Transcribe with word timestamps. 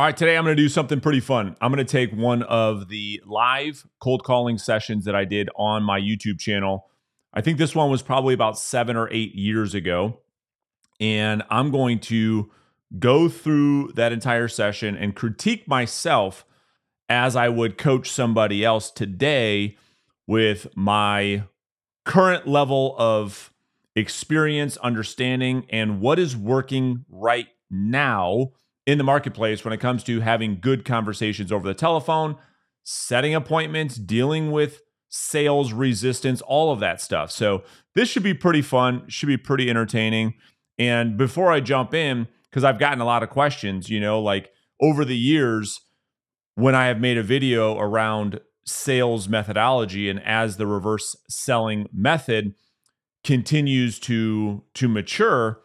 All 0.00 0.06
right, 0.06 0.16
today 0.16 0.38
I'm 0.38 0.44
going 0.44 0.56
to 0.56 0.62
do 0.62 0.70
something 0.70 0.98
pretty 0.98 1.20
fun. 1.20 1.58
I'm 1.60 1.70
going 1.70 1.86
to 1.86 1.92
take 1.92 2.10
one 2.14 2.42
of 2.44 2.88
the 2.88 3.22
live 3.26 3.86
cold 4.00 4.24
calling 4.24 4.56
sessions 4.56 5.04
that 5.04 5.14
I 5.14 5.26
did 5.26 5.50
on 5.56 5.82
my 5.82 6.00
YouTube 6.00 6.40
channel. 6.40 6.86
I 7.34 7.42
think 7.42 7.58
this 7.58 7.74
one 7.74 7.90
was 7.90 8.00
probably 8.00 8.32
about 8.32 8.58
seven 8.58 8.96
or 8.96 9.10
eight 9.12 9.34
years 9.34 9.74
ago. 9.74 10.20
And 11.00 11.42
I'm 11.50 11.70
going 11.70 11.98
to 11.98 12.50
go 12.98 13.28
through 13.28 13.92
that 13.92 14.10
entire 14.10 14.48
session 14.48 14.96
and 14.96 15.14
critique 15.14 15.68
myself 15.68 16.46
as 17.10 17.36
I 17.36 17.50
would 17.50 17.76
coach 17.76 18.10
somebody 18.10 18.64
else 18.64 18.90
today 18.90 19.76
with 20.26 20.66
my 20.74 21.42
current 22.06 22.46
level 22.46 22.94
of 22.96 23.52
experience, 23.94 24.78
understanding, 24.78 25.66
and 25.68 26.00
what 26.00 26.18
is 26.18 26.38
working 26.38 27.04
right 27.10 27.48
now 27.70 28.52
in 28.90 28.98
the 28.98 29.04
marketplace 29.04 29.64
when 29.64 29.72
it 29.72 29.80
comes 29.80 30.02
to 30.02 30.20
having 30.20 30.58
good 30.60 30.84
conversations 30.84 31.52
over 31.52 31.66
the 31.66 31.74
telephone, 31.74 32.36
setting 32.82 33.34
appointments, 33.34 33.94
dealing 33.94 34.50
with 34.50 34.82
sales 35.08 35.72
resistance, 35.72 36.40
all 36.42 36.72
of 36.72 36.80
that 36.80 37.00
stuff. 37.00 37.30
So, 37.30 37.62
this 37.94 38.08
should 38.08 38.22
be 38.22 38.34
pretty 38.34 38.62
fun, 38.62 39.04
should 39.08 39.26
be 39.26 39.36
pretty 39.36 39.70
entertaining. 39.70 40.34
And 40.78 41.16
before 41.16 41.52
I 41.52 41.60
jump 41.60 41.94
in, 41.94 42.26
because 42.50 42.64
I've 42.64 42.78
gotten 42.78 43.00
a 43.00 43.04
lot 43.04 43.22
of 43.22 43.30
questions, 43.30 43.88
you 43.88 44.00
know, 44.00 44.20
like 44.20 44.50
over 44.80 45.04
the 45.04 45.16
years, 45.16 45.80
when 46.54 46.74
I 46.74 46.86
have 46.86 47.00
made 47.00 47.16
a 47.16 47.22
video 47.22 47.78
around 47.78 48.40
sales 48.64 49.28
methodology 49.28 50.08
and 50.08 50.22
as 50.24 50.56
the 50.56 50.66
reverse 50.66 51.16
selling 51.28 51.88
method 51.92 52.54
continues 53.22 53.98
to 54.00 54.64
to 54.74 54.88
mature, 54.88 55.60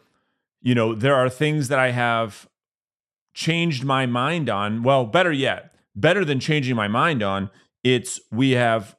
you 0.60 0.74
know, 0.74 0.94
there 0.94 1.14
are 1.14 1.28
things 1.28 1.68
that 1.68 1.78
I 1.78 1.90
have 1.90 2.48
changed 3.36 3.84
my 3.84 4.06
mind 4.06 4.48
on. 4.48 4.82
Well, 4.82 5.04
better 5.04 5.30
yet, 5.30 5.74
better 5.94 6.24
than 6.24 6.40
changing 6.40 6.74
my 6.74 6.88
mind 6.88 7.22
on, 7.22 7.50
it's 7.84 8.18
we 8.32 8.52
have 8.52 8.96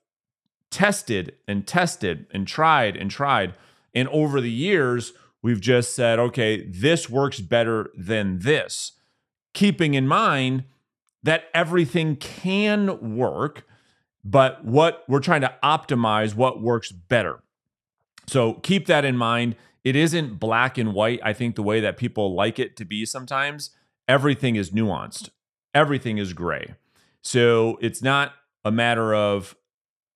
tested 0.70 1.34
and 1.48 1.66
tested 1.66 2.28
and 2.32 2.48
tried 2.48 2.96
and 2.96 3.10
tried. 3.10 3.56
And 3.96 4.08
over 4.10 4.40
the 4.40 4.52
years, 4.52 5.14
we've 5.42 5.60
just 5.60 5.96
said, 5.96 6.20
okay, 6.20 6.64
this 6.68 7.10
works 7.10 7.40
better 7.40 7.90
than 7.98 8.38
this, 8.40 8.92
keeping 9.56 9.96
in 9.96 10.08
mind 10.08 10.66
that 11.24 11.46
everything 11.56 12.16
can 12.16 13.16
work, 13.18 13.66
but 14.24 14.64
what 14.64 15.04
we're 15.08 15.20
trying 15.20 15.42
to 15.42 15.56
optimize 15.64 16.36
what 16.36 16.62
works 16.62 16.92
better. 16.92 17.42
So 18.28 18.54
keep 18.54 18.86
that 18.86 19.04
in 19.04 19.18
mind. 19.18 19.56
It 19.84 19.96
isn't 19.96 20.40
black 20.40 20.78
and 20.78 20.94
white, 20.94 21.22
I 21.24 21.34
think, 21.34 21.56
the 21.56 21.64
way 21.64 21.80
that 21.80 21.98
people 21.98 22.36
like 22.36 22.60
it 22.60 22.78
to 22.78 22.86
be 22.86 23.04
sometimes 23.04 23.72
everything 24.08 24.56
is 24.56 24.72
nuanced, 24.72 25.30
everything 25.74 26.18
is 26.18 26.34
gray. 26.34 26.76
So 27.22 27.78
it's 27.82 28.02
not 28.02 28.34
a 28.64 28.72
matter 28.72 29.14
of 29.14 29.56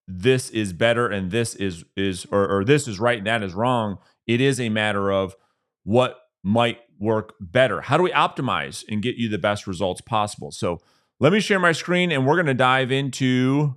this 0.08 0.50
is 0.50 0.74
better 0.74 1.08
and 1.08 1.32
this 1.32 1.56
is 1.56 1.86
is 1.96 2.26
or, 2.32 2.48
or 2.48 2.66
this 2.66 2.88
is 2.88 3.00
right 3.00 3.18
and 3.18 3.28
that 3.28 3.44
is 3.44 3.54
wrong. 3.54 3.98
It 4.28 4.42
is 4.42 4.60
a 4.60 4.70
matter 4.70 5.12
of 5.12 5.36
what 5.84 6.18
might 6.44 6.80
work 7.00 7.34
better. 7.40 7.82
How 7.82 7.98
do 7.98 8.04
we 8.04 8.12
optimize 8.12 8.84
and 8.90 9.02
get 9.02 9.16
you 9.16 9.30
the 9.30 9.38
best 9.38 9.68
results 9.68 10.02
possible? 10.02 10.52
So 10.52 10.80
let 11.20 11.34
me 11.34 11.40
share 11.40 11.60
my 11.60 11.72
screen 11.72 12.12
and 12.12 12.26
we're 12.26 12.36
going 12.36 12.46
to 12.46 12.54
dive 12.54 12.92
into 12.92 13.76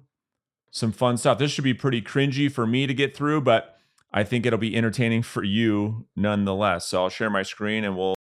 some 0.71 0.93
fun 0.93 1.17
stuff. 1.17 1.39
This 1.39 1.51
should 1.51 1.65
be 1.65 1.75
pretty 1.75 2.03
cringy 2.03 2.51
for 2.51 2.67
me 2.67 2.87
to 2.87 2.95
get 2.95 3.17
through, 3.17 3.43
but 3.43 3.77
I 4.13 4.25
think 4.25 4.47
it'll 4.47 4.59
be 4.59 4.77
entertaining 4.77 5.23
for 5.23 5.45
you 5.45 6.07
nonetheless. 6.17 6.87
So 6.87 7.03
I'll 7.03 7.11
share 7.11 7.31
my 7.31 7.43
screen 7.43 7.85
and 7.85 7.97
we'll 7.97 8.15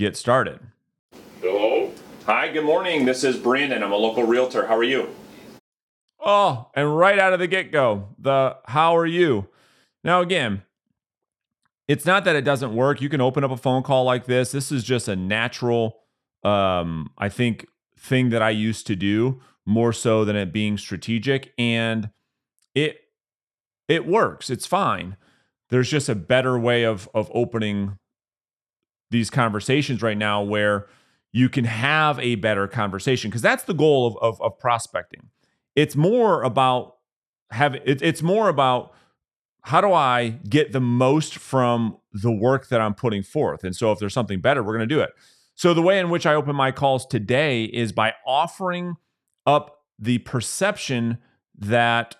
get 0.00 0.16
started. 0.16 0.58
Hello? 1.42 1.92
Hi, 2.24 2.50
good 2.50 2.64
morning. 2.64 3.04
This 3.04 3.22
is 3.22 3.36
Brandon. 3.36 3.82
I'm 3.82 3.92
a 3.92 3.96
local 3.96 4.24
realtor. 4.24 4.66
How 4.66 4.76
are 4.76 4.82
you? 4.82 5.14
Oh, 6.18 6.70
and 6.74 6.96
right 6.96 7.18
out 7.18 7.34
of 7.34 7.38
the 7.38 7.46
get 7.46 7.70
go, 7.70 8.08
the 8.18 8.56
how 8.64 8.96
are 8.96 9.06
you? 9.06 9.48
Now, 10.02 10.22
again, 10.22 10.62
it's 11.86 12.06
not 12.06 12.24
that 12.24 12.34
it 12.34 12.46
doesn't 12.46 12.74
work. 12.74 13.02
You 13.02 13.10
can 13.10 13.20
open 13.20 13.44
up 13.44 13.50
a 13.50 13.58
phone 13.58 13.82
call 13.82 14.04
like 14.04 14.24
this. 14.24 14.52
This 14.52 14.72
is 14.72 14.84
just 14.84 15.06
a 15.06 15.16
natural, 15.16 15.98
um, 16.44 17.10
I 17.18 17.28
think, 17.28 17.66
thing 17.98 18.30
that 18.30 18.40
I 18.40 18.50
used 18.50 18.86
to 18.86 18.96
do 18.96 19.42
more 19.66 19.92
so 19.92 20.24
than 20.24 20.34
it 20.34 20.50
being 20.50 20.78
strategic. 20.78 21.52
And 21.58 22.08
it 22.74 23.02
it 23.86 24.06
works. 24.06 24.48
It's 24.48 24.66
fine. 24.66 25.18
There's 25.68 25.90
just 25.90 26.08
a 26.08 26.14
better 26.14 26.58
way 26.58 26.84
of 26.84 27.06
of 27.12 27.30
opening 27.34 27.98
these 29.10 29.30
conversations 29.30 30.02
right 30.02 30.18
now 30.18 30.42
where 30.42 30.86
you 31.32 31.48
can 31.48 31.64
have 31.64 32.18
a 32.18 32.36
better 32.36 32.66
conversation 32.66 33.30
because 33.30 33.42
that's 33.42 33.64
the 33.64 33.74
goal 33.74 34.06
of, 34.06 34.16
of, 34.20 34.42
of, 34.42 34.58
prospecting. 34.58 35.28
It's 35.76 35.94
more 35.94 36.42
about 36.42 36.96
have 37.50 37.74
it, 37.74 38.02
it's 38.02 38.22
more 38.22 38.48
about 38.48 38.92
how 39.62 39.80
do 39.80 39.92
I 39.92 40.38
get 40.48 40.72
the 40.72 40.80
most 40.80 41.36
from 41.36 41.98
the 42.12 42.32
work 42.32 42.68
that 42.68 42.80
I'm 42.80 42.94
putting 42.94 43.22
forth. 43.22 43.62
And 43.62 43.76
so 43.76 43.92
if 43.92 43.98
there's 43.98 44.14
something 44.14 44.40
better, 44.40 44.62
we're 44.62 44.76
going 44.76 44.88
to 44.88 44.94
do 44.94 45.00
it. 45.00 45.10
So 45.54 45.74
the 45.74 45.82
way 45.82 45.98
in 45.98 46.08
which 46.08 46.26
I 46.26 46.34
open 46.34 46.56
my 46.56 46.72
calls 46.72 47.06
today 47.06 47.64
is 47.64 47.92
by 47.92 48.14
offering 48.26 48.96
up 49.46 49.82
the 49.98 50.18
perception 50.18 51.18
that 51.58 52.16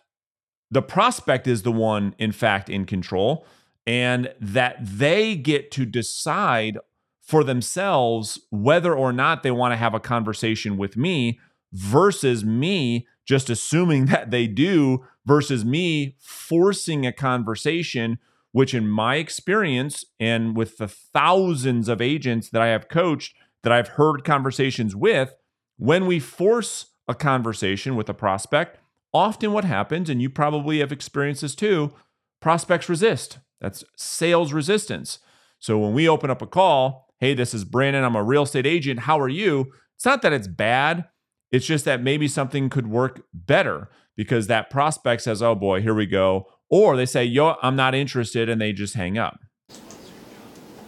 the 0.71 0.83
prospect 0.83 1.47
is 1.47 1.63
the 1.63 1.73
one 1.73 2.15
in 2.19 2.33
fact 2.33 2.69
in 2.69 2.85
control 2.85 3.47
and 3.91 4.33
that 4.41 4.77
they 4.81 5.35
get 5.35 5.73
to 5.73 5.85
decide 5.85 6.79
for 7.21 7.43
themselves 7.43 8.39
whether 8.51 8.95
or 8.95 9.13
not 9.13 9.43
they 9.43 9.51
want 9.51 9.73
to 9.73 9.77
have 9.77 9.95
a 9.95 9.99
conversation 9.99 10.77
with 10.77 10.97
me 10.97 11.41
versus 11.73 12.45
me 12.45 13.05
just 13.27 13.51
assuming 13.51 14.05
that 14.07 14.31
they 14.31 14.47
do 14.47 15.05
versus 15.27 15.65
me 15.65 16.15
forcing 16.21 17.05
a 17.05 17.13
conversation 17.13 18.21
which 18.53 18.75
in 18.75 18.87
my 18.87 19.17
experience 19.17 20.05
and 20.21 20.57
with 20.57 20.79
the 20.79 20.87
thousands 20.87 21.89
of 21.89 22.01
agents 22.01 22.49
that 22.49 22.63
I 22.63 22.69
have 22.69 22.89
coached 22.89 23.35
that 23.65 23.73
I've 23.73 23.89
heard 23.89 24.23
conversations 24.23 24.95
with 24.95 25.35
when 25.79 26.07
we 26.07 26.21
force 26.21 26.93
a 27.09 27.15
conversation 27.17 27.97
with 27.97 28.09
a 28.09 28.15
prospect 28.15 28.79
often 29.13 29.53
what 29.53 29.65
happens 29.65 30.09
and 30.09 30.23
you 30.23 30.31
probably 30.31 30.79
have 30.79 30.93
experienced 30.93 31.43
this 31.43 31.57
too 31.57 31.93
prospects 32.41 32.89
resist 32.89 33.39
that's 33.61 33.85
sales 33.97 34.53
resistance 34.53 35.19
so 35.59 35.79
when 35.79 35.93
we 35.93 36.09
open 36.09 36.31
up 36.31 36.43
a 36.43 36.47
call 36.47 37.11
hey, 37.21 37.35
this 37.35 37.53
is 37.53 37.65
Brandon. 37.65 38.03
I'm 38.03 38.17
a 38.17 38.23
real 38.23 38.43
estate 38.43 38.67
agent. 38.67 39.01
How 39.01 39.21
are 39.21 39.29
you? 39.29 39.73
It's 39.95 40.07
not 40.07 40.23
that 40.23 40.33
it's 40.33 40.49
bad. 40.49 41.05
It's 41.53 41.67
just 41.67 41.85
that 41.85 42.03
maybe 42.03 42.27
something 42.27 42.71
could 42.71 42.87
work 42.87 43.23
better 43.35 43.91
because 44.17 44.47
that 44.47 44.71
prospect 44.71 45.23
says, 45.23 45.43
oh 45.43 45.55
boy, 45.55 45.83
here 45.83 45.95
we 45.95 46.07
go. 46.07 46.47
Or 46.71 46.97
they 46.97 47.07
say, 47.07 47.25
yo, 47.25 47.57
I'm 47.63 47.77
not 47.77 47.95
interested, 47.95 48.49
and 48.49 48.61
they 48.61 48.73
just 48.73 48.95
hang 48.95 49.19
up. 49.19 49.41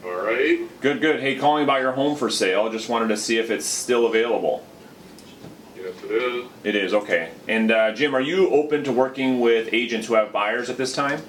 All 0.04 0.22
right. 0.22 0.60
Good, 0.80 1.00
good. 1.00 1.20
Hey, 1.20 1.36
calling 1.36 1.64
about 1.64 1.80
your 1.80 1.92
home 1.92 2.16
for 2.16 2.30
sale. 2.30 2.70
Just 2.70 2.88
wanted 2.88 3.08
to 3.08 3.16
see 3.16 3.38
if 3.38 3.50
it's 3.50 3.66
still 3.66 4.06
available. 4.06 4.64
Yes, 5.76 5.94
it 6.04 6.10
is. 6.10 6.50
It 6.62 6.76
is, 6.76 6.94
okay. 6.94 7.32
And 7.48 7.72
uh, 7.72 7.92
Jim, 7.92 8.14
are 8.14 8.20
you 8.20 8.48
open 8.50 8.84
to 8.84 8.92
working 8.92 9.40
with 9.40 9.68
agents 9.72 10.06
who 10.06 10.14
have 10.14 10.32
buyers 10.32 10.70
at 10.70 10.76
this 10.76 10.94
time? 10.94 11.20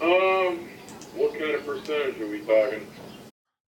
Um, 0.00 0.68
what 1.14 1.38
kind 1.38 1.54
of 1.54 1.64
percentage 1.64 2.20
are 2.20 2.26
we 2.26 2.40
talking? 2.40 2.86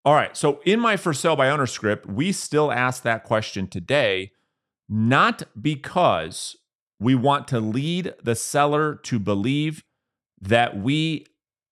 All 0.05 0.13
right. 0.13 0.35
So 0.35 0.61
in 0.65 0.79
my 0.79 0.97
for 0.97 1.13
sale 1.13 1.35
by 1.35 1.49
owner 1.49 1.67
script, 1.67 2.05
we 2.05 2.31
still 2.31 2.71
ask 2.71 3.03
that 3.03 3.23
question 3.23 3.67
today, 3.67 4.31
not 4.87 5.43
because 5.59 6.55
we 6.99 7.15
want 7.15 7.47
to 7.49 7.59
lead 7.59 8.13
the 8.23 8.35
seller 8.35 8.95
to 9.03 9.19
believe 9.19 9.83
that 10.41 10.77
we 10.77 11.25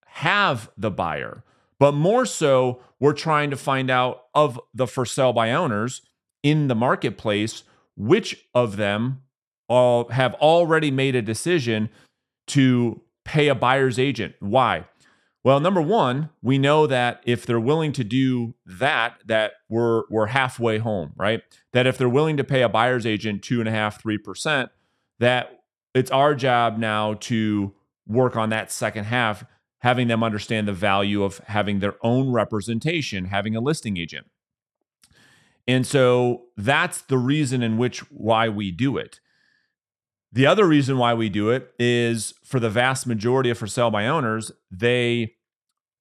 have 0.05 0.69
the 0.77 0.91
buyer, 0.91 1.43
but 1.79 1.93
more 1.93 2.25
so, 2.25 2.81
we're 2.99 3.13
trying 3.13 3.49
to 3.49 3.57
find 3.57 3.89
out 3.89 4.23
of 4.33 4.59
the 4.73 4.87
for 4.87 5.05
sale 5.05 5.33
by 5.33 5.51
owners 5.51 6.01
in 6.41 6.67
the 6.67 6.75
marketplace, 6.75 7.63
which 7.97 8.45
of 8.53 8.77
them 8.77 9.21
all 9.67 10.07
have 10.09 10.33
already 10.35 10.91
made 10.91 11.15
a 11.15 11.21
decision 11.21 11.89
to 12.47 13.01
pay 13.25 13.49
a 13.49 13.55
buyer's 13.55 13.99
agent. 13.99 14.35
Why? 14.39 14.85
Well, 15.43 15.59
number 15.59 15.81
one, 15.81 16.29
we 16.41 16.57
know 16.57 16.87
that 16.87 17.21
if 17.23 17.45
they're 17.45 17.59
willing 17.59 17.91
to 17.93 18.03
do 18.03 18.55
that, 18.65 19.19
that 19.25 19.51
we're 19.69 20.03
we're 20.09 20.27
halfway 20.27 20.79
home, 20.79 21.13
right? 21.15 21.43
That 21.73 21.85
if 21.85 21.97
they're 21.97 22.09
willing 22.09 22.37
to 22.37 22.43
pay 22.43 22.63
a 22.63 22.69
buyer's 22.69 23.05
agent 23.05 23.43
two 23.43 23.59
and 23.59 23.69
a 23.69 23.71
half, 23.71 24.01
three 24.01 24.17
percent, 24.17 24.71
that 25.19 25.63
it's 25.93 26.09
our 26.09 26.33
job 26.33 26.77
now 26.77 27.13
to 27.13 27.73
work 28.07 28.35
on 28.35 28.49
that 28.49 28.71
second 28.71 29.03
half, 29.03 29.43
having 29.79 30.07
them 30.07 30.23
understand 30.23 30.67
the 30.67 30.73
value 30.73 31.23
of 31.23 31.37
having 31.45 31.79
their 31.79 31.95
own 32.01 32.31
representation, 32.31 33.25
having 33.25 33.55
a 33.55 33.61
listing 33.61 33.97
agent. 33.97 34.25
And 35.67 35.85
so 35.85 36.45
that's 36.57 37.01
the 37.01 37.17
reason 37.17 37.61
in 37.61 37.77
which 37.77 37.99
why 38.11 38.49
we 38.49 38.71
do 38.71 38.97
it. 38.97 39.19
The 40.35 40.45
other 40.45 40.67
reason 40.67 40.97
why 40.97 41.13
we 41.13 41.29
do 41.29 41.49
it 41.49 41.71
is 41.79 42.33
for 42.43 42.59
the 42.59 42.69
vast 42.69 43.07
majority 43.07 43.49
of 43.49 43.57
for 43.57 43.67
sale 43.67 43.89
by 43.89 44.05
owners, 44.05 44.51
they 44.69 45.35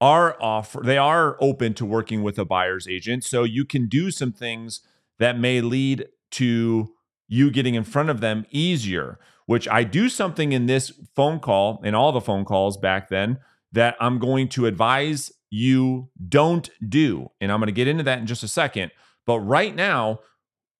are 0.00 0.36
offer 0.42 0.82
they 0.84 0.98
are 0.98 1.36
open 1.40 1.72
to 1.74 1.86
working 1.86 2.24
with 2.24 2.36
a 2.36 2.44
buyer's 2.44 2.88
agent. 2.88 3.22
So 3.22 3.44
you 3.44 3.64
can 3.64 3.86
do 3.86 4.10
some 4.10 4.32
things 4.32 4.80
that 5.20 5.38
may 5.38 5.60
lead 5.60 6.08
to 6.32 6.92
you 7.28 7.50
getting 7.52 7.76
in 7.76 7.84
front 7.84 8.10
of 8.10 8.20
them 8.20 8.44
easier, 8.50 9.20
which 9.46 9.68
I 9.68 9.84
do 9.84 10.08
something 10.08 10.50
in 10.50 10.66
this 10.66 10.90
phone 11.14 11.38
call 11.38 11.80
and 11.84 11.94
all 11.94 12.10
the 12.10 12.20
phone 12.20 12.44
calls 12.44 12.76
back 12.76 13.10
then 13.10 13.38
that 13.70 13.96
I'm 14.00 14.18
going 14.18 14.48
to 14.50 14.66
advise 14.66 15.30
you 15.48 16.10
don't 16.28 16.68
do. 16.88 17.30
And 17.40 17.52
I'm 17.52 17.60
going 17.60 17.66
to 17.66 17.72
get 17.72 17.86
into 17.86 18.02
that 18.02 18.18
in 18.18 18.26
just 18.26 18.42
a 18.42 18.48
second. 18.48 18.90
But 19.26 19.38
right 19.38 19.76
now, 19.76 20.18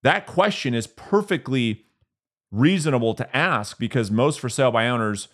that 0.03 0.27
question 0.27 0.73
is 0.73 0.87
perfectly 0.87 1.84
reasonable 2.51 3.13
to 3.15 3.35
ask 3.35 3.77
because 3.77 4.09
most 4.11 4.39
for 4.39 4.49
sale 4.49 4.71
by 4.71 4.87
owners 4.87 5.27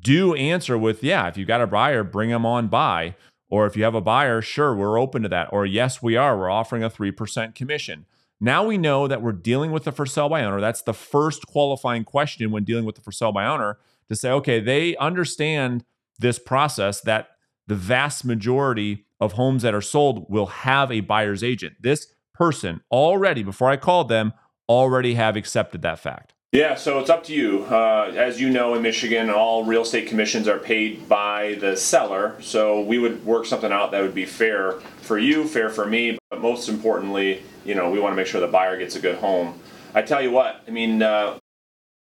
do 0.00 0.34
answer 0.34 0.76
with, 0.76 1.02
yeah, 1.02 1.28
if 1.28 1.36
you 1.36 1.44
got 1.44 1.60
a 1.60 1.66
buyer, 1.66 2.02
bring 2.04 2.30
them 2.30 2.46
on 2.46 2.68
by. 2.68 3.14
Or 3.48 3.66
if 3.66 3.76
you 3.76 3.84
have 3.84 3.94
a 3.94 4.00
buyer, 4.00 4.42
sure, 4.42 4.74
we're 4.74 4.98
open 4.98 5.22
to 5.22 5.28
that. 5.28 5.52
Or 5.52 5.64
yes, 5.64 6.02
we 6.02 6.16
are. 6.16 6.36
We're 6.36 6.50
offering 6.50 6.82
a 6.82 6.90
3% 6.90 7.54
commission. 7.54 8.06
Now 8.40 8.64
we 8.64 8.76
know 8.76 9.06
that 9.06 9.22
we're 9.22 9.32
dealing 9.32 9.70
with 9.72 9.84
the 9.84 9.92
for 9.92 10.04
sale 10.04 10.28
by 10.28 10.44
owner. 10.44 10.60
That's 10.60 10.82
the 10.82 10.92
first 10.92 11.46
qualifying 11.46 12.04
question 12.04 12.50
when 12.50 12.64
dealing 12.64 12.84
with 12.84 12.96
the 12.96 13.00
for 13.00 13.12
sale 13.12 13.32
by 13.32 13.46
owner 13.46 13.78
to 14.08 14.16
say, 14.16 14.30
okay, 14.30 14.60
they 14.60 14.96
understand 14.96 15.84
this 16.18 16.38
process 16.38 17.00
that 17.02 17.28
the 17.66 17.74
vast 17.74 18.24
majority 18.24 19.06
of 19.20 19.32
homes 19.32 19.62
that 19.62 19.74
are 19.74 19.80
sold 19.80 20.26
will 20.28 20.46
have 20.46 20.92
a 20.92 21.00
buyer's 21.00 21.42
agent. 21.42 21.74
This 21.80 22.12
person 22.34 22.82
already, 22.90 23.42
before 23.42 23.70
I 23.70 23.76
called 23.76 24.08
them, 24.08 24.32
already 24.68 25.14
have 25.14 25.36
accepted 25.36 25.82
that 25.82 25.98
fact. 25.98 26.34
Yeah, 26.52 26.74
so 26.74 26.98
it's 27.00 27.10
up 27.10 27.24
to 27.24 27.34
you. 27.34 27.64
Uh, 27.64 28.12
as 28.16 28.40
you 28.40 28.48
know, 28.48 28.74
in 28.74 28.82
Michigan, 28.82 29.28
all 29.28 29.64
real 29.64 29.82
estate 29.82 30.08
commissions 30.08 30.48
are 30.48 30.58
paid 30.58 31.08
by 31.08 31.56
the 31.60 31.76
seller. 31.76 32.36
So 32.40 32.80
we 32.80 32.98
would 32.98 33.24
work 33.26 33.46
something 33.46 33.72
out 33.72 33.90
that 33.90 34.00
would 34.00 34.14
be 34.14 34.24
fair 34.24 34.72
for 35.02 35.18
you, 35.18 35.46
fair 35.46 35.68
for 35.68 35.86
me, 35.86 36.18
but 36.30 36.40
most 36.40 36.68
importantly, 36.68 37.42
you 37.64 37.74
know, 37.74 37.90
we 37.90 38.00
want 38.00 38.12
to 38.12 38.16
make 38.16 38.26
sure 38.26 38.40
the 38.40 38.46
buyer 38.46 38.78
gets 38.78 38.96
a 38.96 39.00
good 39.00 39.16
home. 39.16 39.58
I 39.94 40.02
tell 40.02 40.22
you 40.22 40.30
what, 40.30 40.62
I 40.66 40.70
mean, 40.70 41.02
uh, 41.02 41.38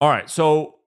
all 0.00 0.10
right, 0.10 0.28
so 0.28 0.80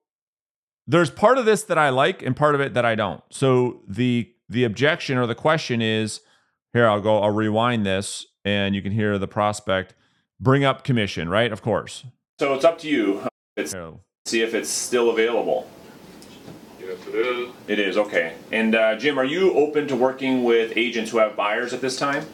there's 0.86 1.10
part 1.10 1.38
of 1.38 1.46
this 1.46 1.62
that 1.64 1.78
I 1.78 1.88
like 1.88 2.22
and 2.22 2.36
part 2.36 2.54
of 2.54 2.60
it 2.60 2.74
that 2.74 2.84
I 2.84 2.94
don't. 2.94 3.22
So 3.30 3.80
the 3.88 4.30
the 4.48 4.64
objection 4.64 5.18
or 5.18 5.26
the 5.26 5.34
question 5.34 5.82
is 5.82 6.20
here 6.72 6.86
I'll 6.86 7.00
go 7.00 7.20
I'll 7.20 7.30
rewind 7.30 7.84
this 7.84 8.26
and 8.44 8.74
you 8.74 8.82
can 8.82 8.92
hear 8.92 9.18
the 9.18 9.26
prospect 9.26 9.94
bring 10.40 10.64
up 10.64 10.84
commission, 10.84 11.28
right? 11.28 11.52
Of 11.52 11.62
course. 11.62 12.04
So 12.38 12.54
it's 12.54 12.64
up 12.64 12.78
to 12.80 12.88
you. 12.88 13.26
It's, 13.56 13.74
see 14.26 14.42
if 14.42 14.54
it's 14.54 14.68
still 14.68 15.10
available. 15.10 15.68
Yes, 16.80 16.98
it 17.08 17.14
is. 17.14 17.54
It 17.68 17.78
is 17.78 17.96
okay. 17.96 18.34
And 18.52 18.74
uh, 18.74 18.96
Jim, 18.96 19.18
are 19.18 19.24
you 19.24 19.54
open 19.54 19.88
to 19.88 19.96
working 19.96 20.44
with 20.44 20.72
agents 20.76 21.10
who 21.10 21.18
have 21.18 21.34
buyers 21.36 21.72
at 21.72 21.80
this 21.80 21.96
time? 21.96 22.24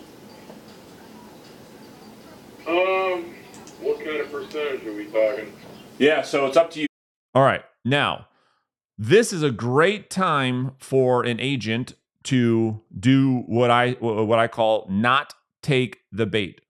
Um, 2.66 3.34
what 3.81 3.99
kind 3.99 4.20
of 4.20 4.31
percentage 4.31 4.84
are 4.87 4.93
we 4.93 5.06
talking? 5.06 5.52
Yeah, 5.98 6.22
so 6.22 6.46
it's 6.46 6.56
up 6.56 6.70
to 6.72 6.81
you. 6.81 6.87
All 7.34 7.43
right. 7.43 7.64
Now, 7.84 8.28
this 8.98 9.32
is 9.32 9.43
a 9.43 9.50
great 9.50 10.10
time 10.10 10.72
for 10.78 11.25
an 11.25 11.40
agent 11.40 11.94
to 12.25 12.81
do 12.98 13.38
what 13.46 13.70
I 13.70 13.93
what 14.00 14.38
I 14.38 14.46
call 14.48 14.87
not 14.88 15.34
take 15.62 15.98
the 16.12 16.26
bait. 16.26 16.60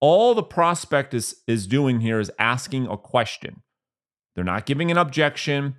All 0.00 0.34
the 0.34 0.42
prospect 0.42 1.14
is 1.14 1.36
is 1.46 1.66
doing 1.66 2.00
here 2.00 2.20
is 2.20 2.30
asking 2.38 2.86
a 2.86 2.96
question. 2.96 3.62
They're 4.34 4.44
not 4.44 4.66
giving 4.66 4.90
an 4.90 4.98
objection. 4.98 5.76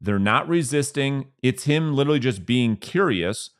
They're 0.00 0.18
not 0.18 0.48
resisting. 0.48 1.26
It's 1.42 1.64
him 1.64 1.94
literally 1.94 2.18
just 2.18 2.44
being 2.44 2.76
curious. 2.76 3.50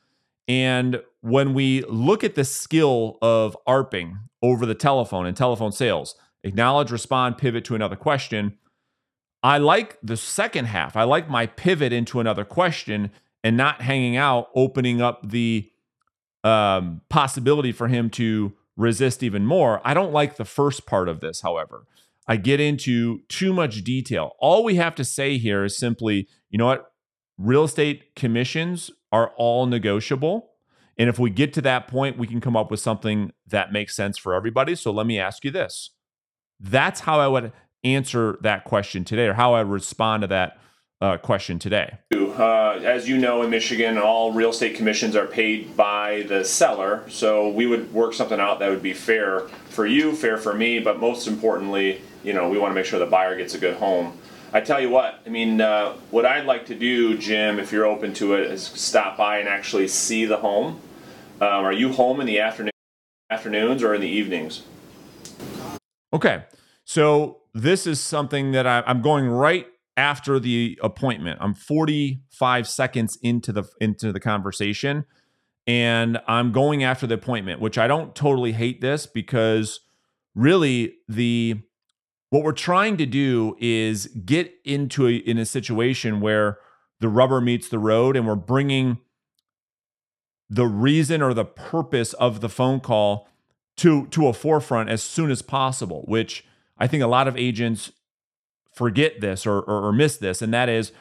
And 0.47 1.03
when 1.21 1.55
we 1.55 1.83
look 1.89 2.23
at 2.23 2.35
the 2.35 2.45
skill 2.45 3.17
of 3.23 3.57
ARPing 3.67 4.19
over 4.43 4.67
the 4.67 4.75
telephone 4.75 5.25
and 5.25 5.35
telephone 5.35 5.73
sales, 5.73 6.17
acknowledge, 6.43 6.91
respond, 6.91 7.39
pivot 7.39 7.65
to 7.65 7.75
another 7.75 7.97
question, 7.97 8.59
I 9.43 9.57
like 9.59 9.99
the 10.03 10.19
second 10.19 10.67
half. 10.67 10.97
I 10.97 11.05
like 11.05 11.31
my 11.31 11.47
pivot 11.47 11.93
into 11.93 12.21
another 12.21 12.45
question 12.45 13.11
and 13.43 13.57
not 13.57 13.81
hanging 13.81 14.17
out, 14.17 14.49
opening 14.55 15.01
up 15.01 15.27
the 15.31 15.71
um, 16.43 17.01
possibility 17.09 17.73
for 17.73 17.89
him 17.89 18.11
to 18.11 18.53
resist 18.77 19.23
even 19.23 19.47
more. 19.47 19.81
I 19.85 19.95
don't 19.95 20.13
like 20.13 20.37
the 20.37 20.45
first 20.45 20.87
part 20.87 21.09
of 21.09 21.21
this, 21.21 21.41
however. 21.43 21.87
I 22.27 22.37
get 22.37 22.61
into 22.61 23.21
too 23.29 23.53
much 23.53 23.85
detail. 23.85 24.33
All 24.39 24.65
we 24.65 24.77
have 24.77 24.95
to 24.97 25.05
say 25.05 25.39
here 25.39 25.65
is 25.65 25.77
simply, 25.77 26.27
you 26.51 26.59
know 26.59 26.67
what? 26.67 26.91
Real 27.37 27.65
estate 27.65 28.15
commissions 28.15 28.91
are 29.13 29.33
all 29.37 29.67
negotiable. 29.67 30.51
And 30.97 31.09
if 31.09 31.19
we 31.19 31.31
get 31.31 31.53
to 31.55 31.63
that 31.63 31.89
point, 31.89 32.19
we 32.19 32.27
can 32.27 32.41
come 32.41 32.57
up 32.57 32.71
with 32.71 32.81
something 32.81 33.33
that 33.49 33.73
makes 33.73 33.97
sense 33.97 34.17
for 34.17 34.35
everybody. 34.35 34.75
So 34.75 34.93
let 34.93 35.07
me 35.07 35.19
ask 35.19 35.45
you 35.45 35.51
this. 35.51 35.91
That's 36.61 37.01
how 37.01 37.19
I 37.19 37.27
would 37.27 37.53
answer 37.83 38.39
that 38.43 38.65
question 38.65 39.05
today 39.05 39.27
or 39.27 39.35
how 39.35 39.55
I 39.55 39.61
respond 39.61 40.23
to 40.23 40.27
that 40.29 40.59
uh, 41.05 41.19
question 41.19 41.59
today. 41.59 41.99
Uh, 42.15 42.81
as 42.83 43.07
you 43.07 43.19
know, 43.19 43.43
in 43.43 43.51
Michigan, 43.51 43.99
all 43.99 44.33
real 44.33 44.51
estate 44.51 44.75
commissions 44.75 45.15
are 45.15 45.27
paid 45.27 45.77
by 45.77 46.25
the 46.29 46.43
seller. 46.43 47.05
So 47.11 47.51
we 47.51 47.67
would 47.67 47.93
work 47.93 48.15
something 48.15 48.41
out 48.41 48.59
that 48.61 48.71
would 48.71 48.83
be 48.83 48.95
fair 48.95 49.41
for 49.69 49.87
you, 49.87 50.17
fair 50.17 50.39
for 50.39 50.55
me, 50.55 50.79
but 50.79 50.99
most 50.99 51.27
importantly, 51.27 52.01
you 52.23 52.33
know, 52.33 52.49
we 52.49 52.59
want 52.59 52.71
to 52.71 52.75
make 52.75 52.87
sure 52.87 52.99
the 52.99 53.07
buyer 53.07 53.37
gets 53.37 53.55
a 53.55 53.59
good 53.59 53.77
home. 53.77 54.17
I 54.55 54.61
tell 54.61 54.81
you 54.81 54.89
what, 54.89 55.21
I 55.27 55.29
mean, 55.29 55.61
uh, 55.61 55.93
what 56.11 56.25
I'd 56.25 56.47
like 56.47 56.67
to 56.67 56.75
do, 56.75 57.19
Jim, 57.19 57.59
if 57.59 57.71
you're 57.71 57.87
open 57.87 58.15
to 58.15 58.35
it, 58.35 58.51
is 58.51 58.63
stop 58.63 59.19
by 59.19 59.39
and 59.39 59.49
actually 59.49 59.89
see 59.89 60.25
the 60.25 60.39
home. 60.39 60.81
Um, 61.41 61.65
are 61.65 61.73
you 61.73 61.93
home 61.93 62.21
in 62.21 62.27
the 62.27 62.41
afternoon, 62.41 62.71
afternoons 63.31 63.83
or 63.83 63.95
in 63.95 64.01
the 64.01 64.09
evenings? 64.09 64.63
Okay, 66.13 66.45
so 66.85 67.41
this 67.53 67.87
is 67.87 68.01
something 68.01 68.53
that 68.53 68.67
I, 68.67 68.83
I'm 68.87 69.03
going 69.03 69.29
right 69.29 69.67
after 69.97 70.39
the 70.39 70.79
appointment. 70.83 71.39
I'm 71.41 71.55
45 71.55 72.69
seconds 72.69 73.19
into 73.23 73.53
the 73.53 73.65
into 73.81 74.13
the 74.13 74.21
conversation 74.21 75.05
and 75.67 76.19
I'm 76.27 76.53
going 76.53 76.85
after 76.85 77.07
the 77.07 77.15
appointment, 77.15 77.61
which 77.61 77.79
I 77.79 77.87
don't 77.87 78.15
totally 78.15 78.53
hate 78.53 78.81
this 78.81 79.07
because 79.07 79.81
really 80.35 80.95
the 81.09 81.63
what 82.31 82.43
we're 82.43 82.53
trying 82.53 82.97
to 82.97 83.07
do 83.07 83.57
is 83.61 84.07
get 84.25 84.53
into 84.65 85.07
a 85.07 85.15
in 85.15 85.39
a 85.39 85.47
situation 85.47 86.21
where 86.21 86.59
the 87.01 87.09
rubber 87.09 87.41
meets 87.41 87.69
the 87.69 87.79
road 87.79 88.17
and 88.17 88.27
we're 88.27 88.35
bringing 88.35 88.99
the 90.51 90.67
reason 90.67 91.23
or 91.23 91.33
the 91.33 91.45
purpose 91.45 92.13
of 92.15 92.41
the 92.41 92.49
phone 92.49 92.81
call 92.81 93.29
to 93.77 94.07
to 94.09 94.27
a 94.27 94.33
forefront 94.33 94.91
as 94.91 95.03
soon 95.03 95.31
as 95.31 95.41
possible, 95.41 96.05
which 96.07 96.45
I 96.77 96.87
think 96.87 97.03
a 97.03 97.09
lot 97.09 97.29
of 97.29 97.37
agents 97.37 97.93
forget 98.75 99.21
this 99.21 99.47
or, 99.47 99.61
or, 99.61 99.87
or 99.87 99.93
miss 99.93 100.17
this, 100.17 100.43
and 100.43 100.53
that 100.53 100.69
is 100.69 100.93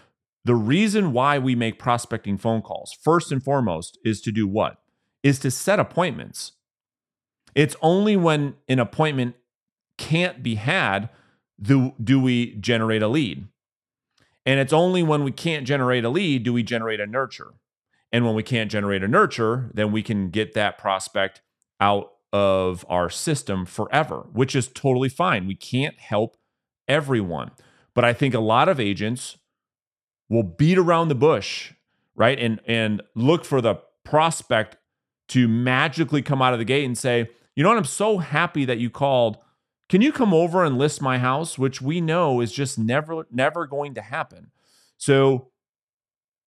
the 0.46 0.56
reason 0.56 1.14
why 1.14 1.40
we 1.40 1.56
make 1.56 1.80
prospecting 1.80 2.38
phone 2.38 2.62
calls, 2.62 2.98
first 3.02 3.32
and 3.32 3.42
foremost, 3.42 3.98
is 4.04 4.22
to 4.22 4.32
do 4.32 4.48
what? 4.48 4.78
Is 5.24 5.40
to 5.40 5.52
set 5.52 5.80
appointments. 5.80 6.54
It's 7.56 7.76
only 7.82 8.18
when 8.18 8.56
an 8.68 8.80
appointment 8.80 9.36
can't 9.98 10.44
be 10.44 10.56
had 10.56 11.10
do, 11.62 11.94
do 12.04 12.20
we 12.20 12.56
generate 12.56 13.02
a 13.02 13.08
lead. 13.08 13.48
And 14.46 14.60
it's 14.60 14.74
only 14.74 15.02
when 15.02 15.24
we 15.24 15.32
can't 15.32 15.66
generate 15.66 16.04
a 16.04 16.10
lead 16.10 16.44
do 16.44 16.52
we 16.52 16.64
generate 16.64 17.00
a 17.00 17.08
nurture. 17.08 17.54
And 18.12 18.26
when 18.26 18.36
we 18.36 18.44
can't 18.44 18.70
generate 18.70 19.04
a 19.04 19.08
nurture, 19.08 19.72
then 19.74 19.92
we 19.92 20.04
can 20.04 20.30
get 20.30 20.54
that 20.54 20.78
prospect 20.78 21.42
out 21.80 22.12
of 22.34 22.86
our 22.90 23.10
system 23.10 23.66
forever, 23.66 24.28
which 24.34 24.56
is 24.56 24.68
totally 24.68 25.10
fine. 25.10 25.48
We 25.48 25.56
can't 25.56 26.00
help 26.00 26.36
everyone. 26.88 27.52
But 27.94 28.06
I 28.06 28.14
think 28.14 28.34
a 28.34 28.40
lot 28.40 28.70
of 28.70 28.80
agents 28.80 29.38
will 30.30 30.44
beat 30.44 30.78
around 30.78 31.10
the 31.10 31.16
bush, 31.16 31.74
right? 32.16 32.40
And 32.40 32.60
and 32.66 33.02
look 33.16 33.46
for 33.46 33.62
the 33.62 33.76
prospect 34.04 34.78
to 35.30 35.48
magically 35.48 36.22
come 36.22 36.42
out 36.42 36.54
of 36.54 36.60
the 36.60 36.66
gate 36.66 36.86
and 36.86 36.98
say, 36.98 37.30
"You 37.56 37.64
know 37.64 37.70
what? 37.70 37.78
I'm 37.78 37.86
so 37.86 38.18
happy 38.18 38.66
that 38.66 38.80
you 38.80 38.90
called. 38.90 39.38
Can 39.90 40.02
you 40.02 40.12
come 40.12 40.34
over 40.34 40.64
and 40.64 40.78
list 40.78 41.02
my 41.02 41.20
house?" 41.20 41.58
Which 41.58 41.82
we 41.82 42.02
know 42.02 42.42
is 42.42 42.52
just 42.52 42.80
never 42.80 43.28
never 43.32 43.68
going 43.68 43.94
to 43.94 44.02
happen. 44.02 44.52
So, 44.98 45.50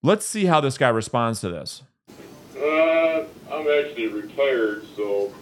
let's 0.03 0.27
see 0.27 0.47
how 0.47 0.61
this 0.61 0.79
guy 0.79 0.89
responds 0.89 1.41
to 1.43 1.51
this. 1.51 1.83
Uh, 2.57 3.25
I'm 3.53 3.69
actually 3.69 4.09
retired, 4.09 4.85
so 4.97 5.33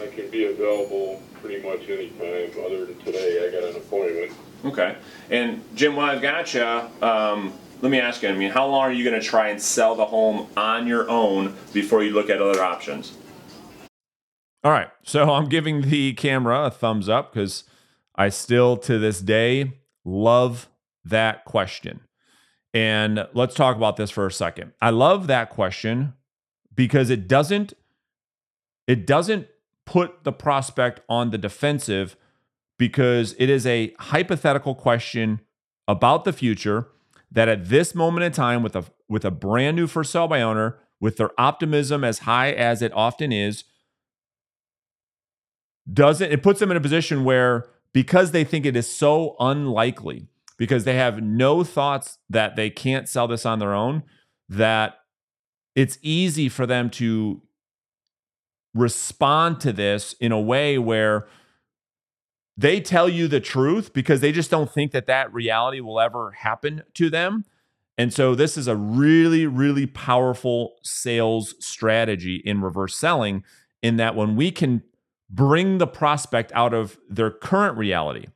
I 0.00 0.06
can 0.06 0.30
be 0.30 0.46
available 0.46 1.22
pretty 1.40 1.62
much 1.62 1.88
any 1.88 2.08
time 2.10 2.64
other 2.64 2.86
than 2.86 2.98
today. 2.98 3.46
I 3.46 3.50
got 3.50 3.68
an 3.68 3.76
appointment. 3.76 4.32
Okay. 4.64 4.96
And 5.30 5.62
Jim, 5.74 5.96
while 5.96 6.10
I've 6.10 6.22
got 6.22 6.52
you, 6.54 6.62
um, 6.62 7.52
let 7.80 7.90
me 7.90 8.00
ask 8.00 8.22
you. 8.22 8.28
I 8.28 8.32
mean, 8.32 8.50
how 8.50 8.66
long 8.66 8.80
are 8.80 8.92
you 8.92 9.04
going 9.04 9.20
to 9.20 9.26
try 9.26 9.48
and 9.48 9.60
sell 9.60 9.94
the 9.94 10.06
home 10.06 10.48
on 10.56 10.86
your 10.86 11.08
own 11.08 11.56
before 11.72 12.02
you 12.02 12.12
look 12.12 12.28
at 12.28 12.42
other 12.42 12.62
options? 12.62 13.16
All 14.64 14.72
right. 14.72 14.90
So 15.04 15.32
I'm 15.32 15.48
giving 15.48 15.82
the 15.82 16.12
camera 16.14 16.64
a 16.64 16.70
thumbs 16.70 17.08
up 17.08 17.32
because 17.32 17.64
I 18.16 18.28
still, 18.30 18.76
to 18.78 18.98
this 18.98 19.20
day, 19.20 19.72
love 20.04 20.68
that 21.04 21.44
question. 21.44 22.00
And 22.74 23.26
let's 23.32 23.54
talk 23.54 23.76
about 23.76 23.96
this 23.96 24.10
for 24.10 24.26
a 24.26 24.32
second. 24.32 24.72
I 24.82 24.90
love 24.90 25.26
that 25.28 25.50
question 25.50 26.14
because 26.74 27.10
it 27.10 27.26
doesn't 27.26 27.74
it 28.86 29.06
doesn't 29.06 29.46
put 29.88 30.22
the 30.22 30.32
prospect 30.32 31.00
on 31.08 31.30
the 31.30 31.38
defensive 31.38 32.14
because 32.78 33.34
it 33.38 33.48
is 33.48 33.66
a 33.66 33.94
hypothetical 33.98 34.74
question 34.74 35.40
about 35.88 36.26
the 36.26 36.32
future 36.32 36.88
that 37.32 37.48
at 37.48 37.70
this 37.70 37.94
moment 37.94 38.22
in 38.22 38.30
time 38.30 38.62
with 38.62 38.76
a 38.76 38.84
with 39.08 39.24
a 39.24 39.30
brand 39.30 39.76
new 39.76 39.86
for 39.86 40.04
sale 40.04 40.28
by 40.28 40.42
owner 40.42 40.78
with 41.00 41.16
their 41.16 41.30
optimism 41.40 42.04
as 42.04 42.20
high 42.20 42.52
as 42.52 42.82
it 42.82 42.92
often 42.92 43.32
is 43.32 43.64
doesn't 45.90 46.30
it 46.30 46.42
puts 46.42 46.60
them 46.60 46.70
in 46.70 46.76
a 46.76 46.82
position 46.82 47.24
where 47.24 47.64
because 47.94 48.32
they 48.32 48.44
think 48.44 48.66
it 48.66 48.76
is 48.76 48.94
so 48.94 49.36
unlikely 49.40 50.28
because 50.58 50.84
they 50.84 50.96
have 50.96 51.22
no 51.22 51.64
thoughts 51.64 52.18
that 52.28 52.56
they 52.56 52.68
can't 52.68 53.08
sell 53.08 53.26
this 53.26 53.46
on 53.46 53.58
their 53.58 53.72
own 53.72 54.02
that 54.50 54.98
it's 55.74 55.98
easy 56.02 56.50
for 56.50 56.66
them 56.66 56.90
to 56.90 57.40
respond 58.78 59.60
to 59.60 59.72
this 59.72 60.14
in 60.20 60.32
a 60.32 60.40
way 60.40 60.78
where 60.78 61.26
they 62.56 62.80
tell 62.80 63.08
you 63.08 63.28
the 63.28 63.40
truth 63.40 63.92
because 63.92 64.20
they 64.20 64.32
just 64.32 64.50
don't 64.50 64.70
think 64.70 64.92
that 64.92 65.06
that 65.06 65.32
reality 65.32 65.80
will 65.80 66.00
ever 66.00 66.32
happen 66.32 66.82
to 66.94 67.08
them. 67.08 67.44
And 67.96 68.12
so 68.12 68.34
this 68.34 68.56
is 68.56 68.68
a 68.68 68.76
really, 68.76 69.46
really 69.46 69.86
powerful 69.86 70.76
sales 70.82 71.54
strategy 71.60 72.42
in 72.44 72.60
reverse 72.60 72.96
selling, 72.96 73.44
in 73.82 73.96
that 73.96 74.16
when 74.16 74.36
we 74.36 74.50
can 74.50 74.82
bring 75.30 75.78
the 75.78 75.86
prospect 75.86 76.50
out 76.52 76.74
of 76.74 76.98
their 77.08 77.30
current 77.30 77.76
reality 77.76 78.26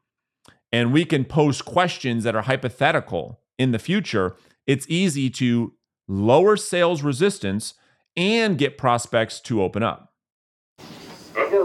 and 0.72 0.92
we 0.92 1.04
can 1.04 1.24
post 1.24 1.64
questions 1.64 2.24
that 2.24 2.34
are 2.34 2.42
hypothetical 2.42 3.40
in 3.58 3.72
the 3.72 3.78
future, 3.78 4.36
it's 4.66 4.86
easy 4.88 5.30
to 5.30 5.74
lower 6.08 6.56
sales 6.56 7.02
resistance 7.02 7.74
and 8.16 8.58
get 8.58 8.78
prospects 8.78 9.40
to 9.40 9.62
open 9.62 9.82
up. 9.82 10.11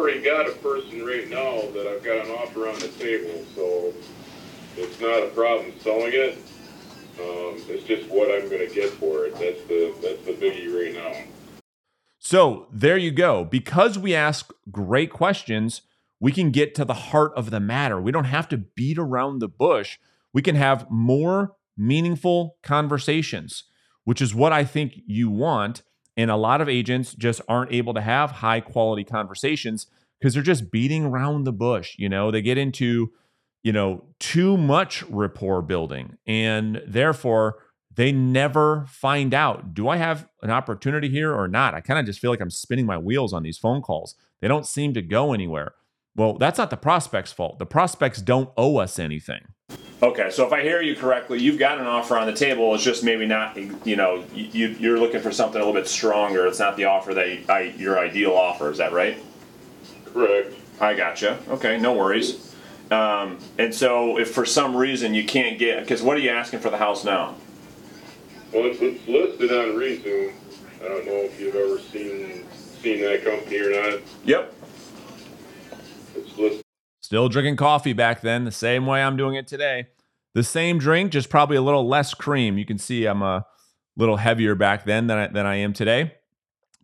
Already 0.08 0.24
got 0.24 0.48
a 0.48 0.54
person 0.60 1.06
right 1.06 1.30
now 1.30 1.70
that 1.74 1.86
I've 1.86 2.02
got 2.02 2.26
an 2.26 2.32
offer 2.32 2.70
on 2.70 2.80
the 2.80 2.88
table, 2.88 3.44
so 3.54 3.94
it's 4.78 5.02
not 5.02 5.22
a 5.22 5.28
problem 5.36 5.74
selling 5.82 6.14
it. 6.14 6.38
Um, 7.20 7.62
it's 7.68 7.84
just 7.84 8.08
what 8.08 8.32
I'm 8.32 8.48
going 8.48 8.66
to 8.66 8.74
get 8.74 8.90
for 8.92 9.26
it. 9.26 9.34
That's 9.34 9.62
the 9.64 9.94
that's 10.02 10.24
the 10.24 10.32
biggie 10.32 10.74
right 10.74 10.96
now. 10.96 11.30
So 12.20 12.68
there 12.72 12.96
you 12.96 13.12
go. 13.12 13.44
Because 13.44 14.00
we 14.00 14.16
ask 14.16 14.54
great 14.72 15.12
questions, 15.12 15.82
we 16.22 16.32
can 16.32 16.52
get 16.52 16.74
to 16.76 16.86
the 16.86 16.94
heart 16.94 17.34
of 17.36 17.50
the 17.50 17.60
matter. 17.60 18.00
We 18.00 18.14
don't 18.14 18.24
have 18.24 18.48
to 18.48 18.58
beat 18.58 18.98
around 18.98 19.40
the 19.40 19.50
bush. 19.50 20.00
We 20.32 20.42
can 20.42 20.56
have 20.56 20.90
more 20.90 21.58
meaningful 21.76 22.56
conversations, 22.64 23.66
which 24.06 24.22
is 24.22 24.34
what 24.34 24.54
I 24.54 24.64
think 24.64 25.02
you 25.06 25.30
want. 25.30 25.82
And 26.18 26.32
a 26.32 26.36
lot 26.36 26.60
of 26.62 26.68
agents 26.68 27.14
just 27.14 27.42
aren't 27.48 27.72
able 27.72 27.94
to 27.94 28.02
have 28.02 28.32
high 28.32 28.60
quality 28.60 29.04
conversations 29.04 29.88
because 30.20 30.34
they're 30.34 30.44
just 30.44 30.72
beating 30.72 31.06
around 31.06 31.44
the 31.44 31.54
bush. 31.54 31.96
You 31.98 32.10
know, 32.10 32.32
they 32.32 32.42
get 32.42 32.58
into, 32.58 33.12
you 33.64 33.72
know, 33.72 34.04
too 34.20 34.58
much 34.58 35.04
rapport 35.04 35.62
building. 35.62 36.18
And 36.26 36.82
therefore, 36.88 37.60
they 37.96 38.12
never 38.12 38.86
find 38.88 39.34
out 39.34 39.74
do 39.74 39.88
I 39.90 39.98
have 39.98 40.28
an 40.42 40.52
opportunity 40.52 41.10
here 41.10 41.34
or 41.34 41.48
not? 41.48 41.74
I 41.74 41.82
kind 41.82 42.00
of 42.00 42.06
just 42.06 42.20
feel 42.20 42.32
like 42.32 42.42
I'm 42.42 42.50
spinning 42.50 42.86
my 42.86 42.98
wheels 42.98 43.34
on 43.34 43.44
these 43.44 43.58
phone 43.58 43.82
calls. 43.82 44.16
They 44.42 44.48
don't 44.48 44.66
seem 44.66 44.94
to 44.96 45.02
go 45.02 45.34
anywhere. 45.34 45.74
Well, 46.16 46.38
that's 46.38 46.58
not 46.58 46.72
the 46.72 46.78
prospect's 46.78 47.32
fault. 47.32 47.60
The 47.60 47.66
prospects 47.66 48.22
don't 48.22 48.50
owe 48.58 48.78
us 48.78 48.98
anything. 48.98 49.42
Okay, 50.02 50.30
so 50.30 50.46
if 50.46 50.54
I 50.54 50.62
hear 50.62 50.82
you 50.82 50.96
correctly, 50.96 51.40
you've 51.40 51.58
got 51.58 51.80
an 51.80 51.88
offer 51.88 52.18
on 52.18 52.28
the 52.28 52.34
table. 52.34 52.76
It's 52.76 52.84
just 52.84 53.04
maybe 53.04 53.26
not, 53.26 53.58
you 53.86 53.96
know, 53.96 54.24
you, 54.32 54.68
you're 54.80 55.00
looking 55.00 55.22
for 55.22 55.32
something 55.32 55.60
a 55.60 55.66
little 55.66 55.74
bit 55.74 55.88
stronger. 55.88 56.46
It's 56.46 56.60
not 56.60 56.78
the 56.78 56.86
offer 56.86 57.16
that 57.16 57.28
you, 57.28 57.44
I, 57.50 57.62
your 57.78 57.98
ideal 57.98 58.34
offer. 58.34 58.70
Is 58.70 58.78
that 58.78 58.94
right? 58.94 59.18
Correct. 60.06 60.54
I 60.80 60.94
gotcha. 60.94 61.40
Okay, 61.50 61.80
no 61.80 61.94
worries. 61.94 62.56
Um, 62.92 63.40
and 63.58 63.74
so, 63.74 64.20
if 64.20 64.32
for 64.32 64.46
some 64.46 64.76
reason 64.76 65.16
you 65.16 65.26
can't 65.26 65.58
get, 65.58 65.82
because 65.82 66.04
what 66.04 66.16
are 66.16 66.20
you 66.20 66.30
asking 66.30 66.60
for 66.60 66.70
the 66.70 66.78
house 66.78 67.04
now? 67.04 67.36
Well, 68.54 68.66
it's, 68.66 68.80
it's 68.80 69.06
listed 69.08 69.52
on 69.52 69.76
Reason. 69.76 70.32
I 70.80 70.88
don't 70.88 71.06
know 71.06 71.12
if 71.14 71.40
you've 71.40 71.56
ever 71.56 71.80
seen 71.80 72.46
seen 72.82 73.02
that 73.02 73.26
company 73.26 73.58
or 73.60 73.72
not. 73.72 74.00
Yep. 74.26 74.54
It's 76.16 76.38
listed. 76.38 76.67
Still 77.08 77.30
drinking 77.30 77.56
coffee 77.56 77.94
back 77.94 78.20
then, 78.20 78.44
the 78.44 78.52
same 78.52 78.86
way 78.86 79.02
I'm 79.02 79.16
doing 79.16 79.36
it 79.36 79.48
today. 79.48 79.88
The 80.34 80.44
same 80.44 80.78
drink, 80.78 81.14
just 81.14 81.30
probably 81.30 81.56
a 81.56 81.62
little 81.62 81.88
less 81.88 82.14
cream. 82.14 82.58
You 82.58 82.66
can 82.66 82.78
see 82.78 83.06
I'm 83.06 83.22
a 83.22 83.46
little 83.96 84.18
heavier 84.18 84.56
back 84.56 84.84
then 84.84 85.08
than 85.08 85.18
I, 85.18 85.28
than 85.28 85.46
I 85.46 85.56
am 85.56 85.72
today. 85.72 86.16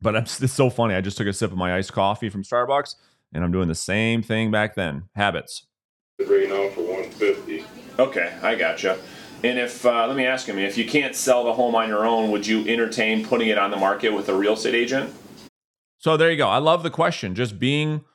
But 0.02 0.16
I'm, 0.16 0.24
it's 0.24 0.54
so 0.54 0.70
funny. 0.70 0.96
I 0.96 1.02
just 1.02 1.18
took 1.18 1.28
a 1.28 1.34
sip 1.34 1.52
of 1.52 1.58
my 1.58 1.76
iced 1.76 1.92
coffee 1.92 2.30
from 2.30 2.42
Starbucks, 2.42 2.96
and 3.34 3.44
I'm 3.44 3.52
doing 3.52 3.68
the 3.68 3.76
same 3.76 4.24
thing 4.24 4.50
back 4.50 4.76
then. 4.76 5.10
Habits. 5.14 5.68
right 6.22 6.48
now 6.48 6.70
for 6.70 6.84
150. 6.84 7.66
Okay, 8.00 8.34
I 8.42 8.56
gotcha. 8.56 8.98
And 9.44 9.60
if 9.60 9.86
uh, 9.86 10.08
let 10.08 10.16
me 10.16 10.26
ask 10.26 10.48
you, 10.48 10.58
if 10.58 10.78
you 10.78 10.88
can't 10.88 11.18
sell 11.18 11.44
the 11.44 11.52
home 11.52 11.76
on 11.76 11.90
your 11.90 12.06
own, 12.06 12.32
would 12.32 12.48
you 12.48 12.66
entertain 12.66 13.26
putting 13.26 13.50
it 13.50 13.58
on 13.58 13.72
the 13.72 13.78
market 13.78 14.14
with 14.14 14.30
a 14.30 14.34
real 14.34 14.54
estate 14.54 14.74
agent? 14.74 15.14
So 15.98 16.16
there 16.16 16.32
you 16.32 16.38
go. 16.38 16.48
I 16.48 16.60
love 16.60 16.82
the 16.84 16.90
question. 16.90 17.36
Just 17.36 17.60
being 17.60 18.06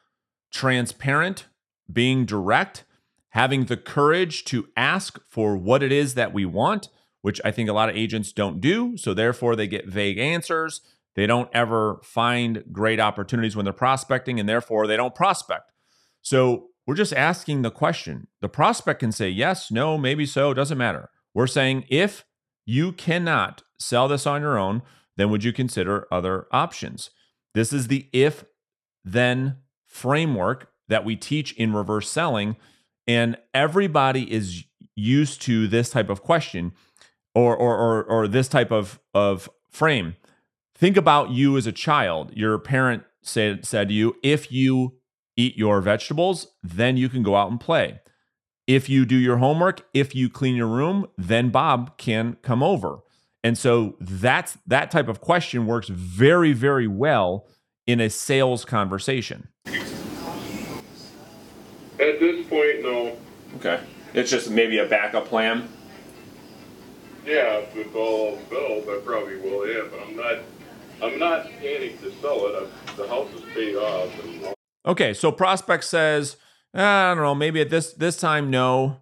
transparent, 0.50 1.44
being 1.92 2.25
direct, 2.25 2.85
having 3.30 3.64
the 3.64 3.76
courage 3.76 4.45
to 4.47 4.68
ask 4.76 5.18
for 5.28 5.57
what 5.57 5.83
it 5.83 5.92
is 5.92 6.14
that 6.14 6.33
we 6.33 6.45
want, 6.45 6.88
which 7.23 7.40
I 7.45 7.50
think 7.50 7.68
a 7.68 7.73
lot 7.73 7.88
of 7.88 7.97
agents 7.97 8.33
don't 8.33 8.61
do. 8.61 8.97
So 8.97 9.14
therefore, 9.14 9.57
they 9.57 9.66
get 9.66 9.87
vague 9.87 10.18
answers. 10.18 10.80
They 11.14 11.26
don't 11.26 11.50
ever 11.52 12.00
find 12.04 12.64
great 12.71 13.00
opportunities 13.00 13.57
when 13.57 13.64
they're 13.64 13.73
prospecting, 13.73 14.38
and 14.38 14.49
therefore 14.49 14.87
they 14.87 14.97
don't 14.97 15.14
prospect. 15.14 15.73
So 16.23 16.68
we're 16.87 16.95
just 16.95 17.12
asking 17.12 17.62
the 17.62 17.71
question. 17.71 18.28
The 18.40 18.49
prospect 18.49 19.00
can 19.00 19.12
say 19.12 19.28
yes, 19.28 19.71
no, 19.71 19.99
maybe 19.99 20.26
so, 20.26 20.54
doesn't 20.54 20.78
matter. 20.78 21.11
We're 21.35 21.47
saying 21.47 21.85
if 21.88 22.25
you 22.64 22.92
cannot 22.92 23.62
sell 23.78 24.09
this 24.09 24.26
on 24.26 24.42
your 24.42 24.59
own, 24.59 24.83
then 25.16 25.30
would 25.30 25.45
you 25.45 25.52
consider 25.52 26.07
other 26.11 26.47
options? 26.52 27.11
This 27.52 27.73
is 27.73 27.88
the 27.88 28.09
if 28.12 28.45
then 29.04 29.57
framework 29.85 30.71
that 30.88 31.04
we 31.04 31.16
teach 31.16 31.52
in 31.54 31.73
reverse 31.73 32.11
selling. 32.11 32.57
And 33.07 33.37
everybody 33.54 34.30
is 34.33 34.64
used 34.95 35.40
to 35.42 35.68
this 35.68 35.90
type 35.90 36.11
of 36.11 36.23
question 36.23 36.73
or, 37.35 37.57
or, 37.57 37.76
or, 37.76 38.04
or 38.04 38.28
this 38.28 38.49
type 38.49 38.73
of, 38.73 39.00
of 39.14 39.49
frame. 39.71 40.16
Think 40.75 40.97
about 40.97 41.30
you 41.30 41.57
as 41.57 41.66
a 41.66 41.73
child. 41.73 42.33
Your 42.35 42.59
parent 42.59 43.04
said, 43.23 43.64
said 43.64 43.88
to 43.88 43.95
you, 43.95 44.16
if 44.23 44.50
you 44.52 44.99
eat 45.37 45.57
your 45.57 45.80
vegetables, 45.80 46.49
then 46.62 46.97
you 46.97 47.09
can 47.09 47.23
go 47.23 47.37
out 47.37 47.50
and 47.50 47.61
play. 47.61 48.00
If 48.66 48.88
you 48.88 49.07
do 49.07 49.16
your 49.16 49.38
homework, 49.38 49.87
if 49.95 50.14
you 50.14 50.28
clean 50.28 50.57
your 50.57 50.66
room, 50.66 51.07
then 51.16 51.50
Bob 51.50 51.97
can 51.97 52.37
come 52.42 52.62
over. 52.62 52.99
And 53.42 53.57
so 53.57 53.97
that's 54.00 54.59
that 54.66 54.90
type 54.90 55.09
of 55.09 55.21
question 55.21 55.66
works 55.66 55.88
very, 55.88 56.52
very 56.52 56.88
well 56.88 57.47
in 57.87 58.00
a 58.00 58.11
sales 58.11 58.64
conversation. 58.64 59.49
At 62.00 62.21
this 62.21 62.47
point, 62.47 62.83
no. 62.83 63.17
Okay. 63.57 63.81
It's 64.14 64.31
just 64.31 64.50
maybe 64.50 64.78
a 64.78 64.87
backup 64.87 65.26
plan. 65.26 65.69
Yeah, 67.25 67.61
if 67.75 67.95
all 67.95 68.37
else 68.37 68.40
fails, 68.49 68.88
I 68.88 69.00
probably 69.05 69.37
will. 69.37 69.67
Yeah, 69.69 69.83
but 69.90 70.00
I'm 70.00 70.17
not. 70.17 70.38
I'm 71.00 71.19
not 71.19 71.45
planning 71.61 71.97
to 71.99 72.12
sell 72.21 72.47
it. 72.47 72.71
i 72.88 72.97
the 72.97 73.07
house 73.07 73.33
is 73.35 73.43
paid 73.55 73.76
off. 73.76 74.25
And 74.25 74.55
Okay, 74.87 75.12
so 75.12 75.31
prospect 75.31 75.85
says, 75.85 76.37
"Ah, 76.75 77.11
I 77.11 77.14
don't 77.14 77.23
know, 77.23 77.35
maybe 77.35 77.61
at 77.61 77.71
this 77.71 77.93
this 77.93 78.17
time 78.17 78.50
no. 78.50 79.00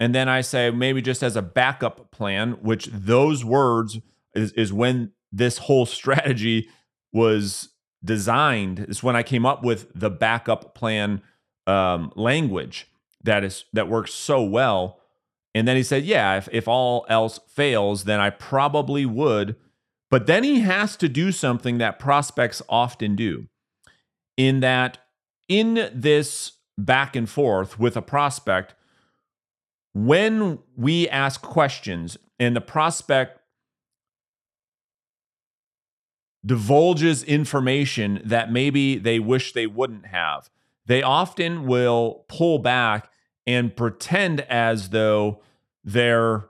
And 0.00 0.14
then 0.14 0.28
I 0.28 0.40
say 0.40 0.70
maybe 0.70 1.02
just 1.02 1.22
as 1.22 1.36
a 1.36 1.42
backup 1.42 2.10
plan, 2.10 2.52
which 2.62 2.86
those 2.86 3.44
words 3.44 3.98
is, 4.34 4.52
is 4.52 4.72
when 4.72 5.12
this 5.32 5.58
whole 5.58 5.86
strategy 5.98 6.68
was 7.12 7.70
designed. 8.04 8.80
Is 8.88 9.02
when 9.02 9.16
I 9.16 9.22
came 9.22 9.46
up 9.46 9.62
with 9.62 9.88
the 9.94 10.10
backup 10.10 10.74
plan 10.74 11.22
um, 11.68 12.12
language 12.16 12.88
that 13.22 13.44
is 13.44 13.64
that 13.72 13.88
works 13.88 14.12
so 14.12 14.42
well. 14.42 15.00
And 15.54 15.66
then 15.66 15.76
he 15.76 15.82
said, 15.82 16.04
"Yeah, 16.04 16.36
if 16.36 16.48
if 16.52 16.68
all 16.68 17.06
else 17.08 17.40
fails, 17.48 18.04
then 18.04 18.20
I 18.20 18.30
probably 18.30 19.06
would." 19.06 19.56
But 20.10 20.26
then 20.26 20.42
he 20.42 20.60
has 20.60 20.96
to 20.96 21.08
do 21.08 21.32
something 21.32 21.78
that 21.78 21.98
prospects 21.98 22.62
often 22.68 23.14
do, 23.14 23.48
in 24.36 24.60
that 24.60 24.98
in 25.48 25.90
this 25.92 26.52
back 26.78 27.16
and 27.16 27.28
forth 27.28 27.78
with 27.78 27.96
a 27.96 28.02
prospect, 28.02 28.74
when 29.94 30.60
we 30.76 31.08
ask 31.08 31.42
questions 31.42 32.16
and 32.38 32.54
the 32.54 32.60
prospect 32.60 33.40
divulges 36.46 37.22
information 37.24 38.22
that 38.24 38.50
maybe 38.52 38.96
they 38.96 39.18
wish 39.18 39.52
they 39.52 39.66
wouldn't 39.66 40.06
have, 40.06 40.48
they 40.88 41.02
often 41.02 41.66
will 41.66 42.24
pull 42.28 42.58
back 42.58 43.10
and 43.46 43.76
pretend 43.76 44.40
as 44.42 44.88
though 44.88 45.42
they're 45.84 46.46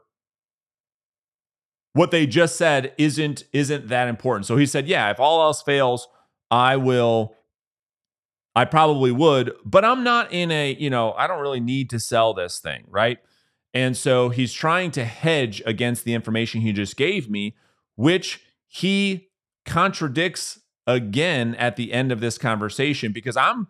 what 1.93 2.13
they 2.13 2.27
just 2.27 2.57
said 2.57 2.93
isn't 2.97 3.45
isn't 3.53 3.89
that 3.89 4.09
important. 4.09 4.47
So 4.47 4.57
he 4.57 4.65
said, 4.65 4.87
"Yeah, 4.87 5.11
if 5.11 5.19
all 5.21 5.43
else 5.43 5.61
fails, 5.61 6.09
I 6.51 6.77
will 6.77 7.35
I 8.55 8.65
probably 8.65 9.13
would, 9.13 9.53
but 9.65 9.85
I'm 9.85 10.03
not 10.03 10.33
in 10.33 10.51
a, 10.51 10.75
you 10.75 10.91
know, 10.91 11.13
I 11.13 11.27
don't 11.27 11.41
really 11.41 11.61
need 11.61 11.91
to 11.91 12.01
sell 12.01 12.33
this 12.33 12.61
thing, 12.61 12.85
right?" 12.89 13.19
And 13.75 13.97
so 13.97 14.29
he's 14.29 14.53
trying 14.53 14.93
to 14.93 15.05
hedge 15.05 15.63
against 15.67 16.05
the 16.05 16.15
information 16.15 16.61
he 16.61 16.73
just 16.73 16.97
gave 16.97 17.29
me, 17.29 17.57
which 17.97 18.41
he 18.69 19.29
contradicts 19.67 20.61
again 20.87 21.55
at 21.57 21.77
the 21.77 21.93
end 21.93 22.13
of 22.13 22.21
this 22.21 22.39
conversation 22.39 23.13
because 23.13 23.37
I'm 23.37 23.67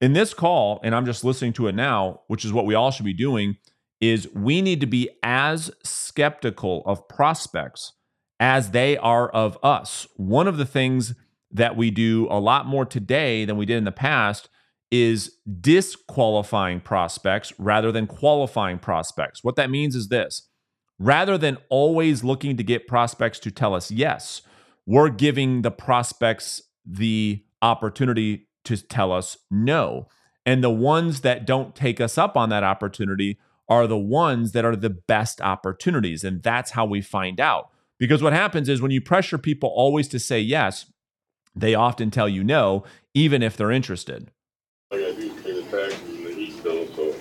in 0.00 0.12
this 0.12 0.34
call 0.34 0.80
and 0.82 0.94
I'm 0.94 1.06
just 1.06 1.24
listening 1.24 1.52
to 1.54 1.66
it 1.66 1.74
now, 1.74 2.20
which 2.26 2.44
is 2.44 2.52
what 2.52 2.66
we 2.66 2.74
all 2.74 2.90
should 2.90 3.04
be 3.04 3.14
doing 3.14 3.56
is 4.00 4.28
we 4.34 4.60
need 4.60 4.80
to 4.80 4.86
be 4.86 5.08
as 5.22 5.70
skeptical 5.82 6.82
of 6.84 7.08
prospects 7.08 7.92
as 8.40 8.72
they 8.72 8.96
are 8.98 9.28
of 9.28 9.56
us. 9.62 10.06
One 10.16 10.46
of 10.48 10.56
the 10.56 10.66
things 10.66 11.14
that 11.50 11.76
we 11.76 11.90
do 11.90 12.26
a 12.30 12.40
lot 12.40 12.66
more 12.66 12.84
today 12.84 13.44
than 13.44 13.56
we 13.56 13.64
did 13.64 13.78
in 13.78 13.84
the 13.84 13.92
past 13.92 14.48
is 14.90 15.32
disqualifying 15.60 16.80
prospects 16.80 17.52
rather 17.58 17.90
than 17.90 18.06
qualifying 18.06 18.78
prospects. 18.78 19.42
What 19.42 19.56
that 19.56 19.70
means 19.70 19.94
is 19.94 20.08
this 20.08 20.48
rather 20.98 21.36
than 21.38 21.58
always 21.68 22.22
looking 22.22 22.56
to 22.56 22.62
get 22.62 22.86
prospects 22.86 23.38
to 23.40 23.50
tell 23.50 23.74
us 23.74 23.90
yes, 23.90 24.42
we're 24.86 25.08
giving 25.08 25.62
the 25.62 25.70
prospects 25.70 26.62
the 26.84 27.42
opportunity 27.62 28.48
to 28.64 28.76
tell 28.76 29.12
us 29.12 29.38
no. 29.50 30.08
And 30.46 30.62
the 30.62 30.70
ones 30.70 31.22
that 31.22 31.46
don't 31.46 31.74
take 31.74 32.00
us 32.00 32.18
up 32.18 32.36
on 32.36 32.50
that 32.50 32.64
opportunity 32.64 33.38
are 33.68 33.86
the 33.86 33.98
ones 33.98 34.52
that 34.52 34.64
are 34.64 34.76
the 34.76 34.90
best 34.90 35.40
opportunities. 35.40 36.22
And 36.22 36.42
that's 36.42 36.72
how 36.72 36.84
we 36.84 37.00
find 37.00 37.40
out. 37.40 37.70
Because 37.98 38.22
what 38.22 38.32
happens 38.32 38.68
is 38.68 38.82
when 38.82 38.90
you 38.90 39.00
pressure 39.00 39.38
people 39.38 39.70
always 39.74 40.08
to 40.08 40.18
say 40.18 40.40
yes, 40.40 40.86
they 41.54 41.74
often 41.74 42.10
tell 42.10 42.28
you 42.28 42.44
no, 42.44 42.84
even 43.14 43.42
if 43.42 43.56
they're 43.56 43.70
interested. 43.70 44.30
Like 44.90 45.00
I 45.00 45.12
do 45.12 45.32
pay 45.42 45.52
the 45.52 45.62
taxes 45.62 46.02
and 46.08 46.26
the 46.26 46.32
heat 46.32 46.62
bill, 46.62 46.86
so 46.94 47.14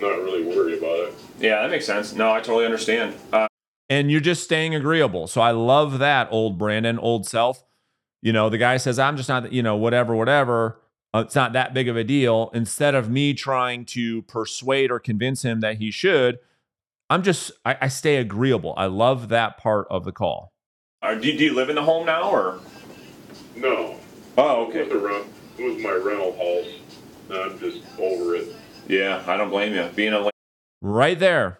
not 0.00 0.18
really 0.22 0.44
worried 0.44 0.78
about 0.78 0.98
it. 0.98 1.14
Yeah, 1.38 1.62
that 1.62 1.70
makes 1.70 1.86
sense. 1.86 2.14
No, 2.14 2.32
I 2.32 2.40
totally 2.40 2.64
understand. 2.64 3.14
Uh, 3.32 3.46
and 3.88 4.10
you're 4.10 4.20
just 4.20 4.44
staying 4.44 4.74
agreeable. 4.74 5.26
So 5.26 5.40
I 5.40 5.52
love 5.52 5.98
that, 6.00 6.28
old 6.30 6.58
Brandon, 6.58 6.98
old 6.98 7.26
self. 7.26 7.64
You 8.22 8.32
know, 8.32 8.48
the 8.48 8.58
guy 8.58 8.76
says, 8.76 8.98
I'm 8.98 9.16
just 9.16 9.28
not, 9.28 9.52
you 9.52 9.62
know, 9.62 9.76
whatever, 9.76 10.14
whatever. 10.14 10.80
Uh, 11.14 11.22
it's 11.24 11.34
not 11.34 11.52
that 11.52 11.72
big 11.72 11.88
of 11.88 11.96
a 11.96 12.04
deal. 12.04 12.50
Instead 12.52 12.94
of 12.94 13.08
me 13.08 13.32
trying 13.32 13.84
to 13.86 14.22
persuade 14.22 14.90
or 14.90 14.98
convince 14.98 15.42
him 15.42 15.60
that 15.60 15.78
he 15.78 15.90
should, 15.90 16.38
I'm 17.08 17.22
just, 17.22 17.52
I, 17.64 17.76
I 17.82 17.88
stay 17.88 18.16
agreeable. 18.16 18.74
I 18.76 18.86
love 18.86 19.28
that 19.28 19.56
part 19.56 19.86
of 19.90 20.04
the 20.04 20.12
call. 20.12 20.52
are, 21.00 21.14
do, 21.14 21.22
do 21.22 21.44
you 21.44 21.54
live 21.54 21.70
in 21.70 21.76
the 21.76 21.82
home 21.82 22.06
now 22.06 22.30
or? 22.30 22.60
No, 23.56 23.98
Oh, 24.38 24.70
it 24.70 24.88
was, 24.88 24.92
a 24.92 24.98
rent, 24.98 25.26
it 25.58 25.64
was 25.64 25.82
my 25.82 25.90
rental 25.90 26.32
house. 26.36 26.72
I'm 27.28 27.58
just 27.58 27.80
over 27.98 28.36
it. 28.36 28.54
Yeah, 28.86 29.24
I 29.26 29.36
don't 29.36 29.50
blame 29.50 29.74
you. 29.74 29.90
Being 29.96 30.12
a 30.12 30.30
Right 30.80 31.18
there. 31.18 31.58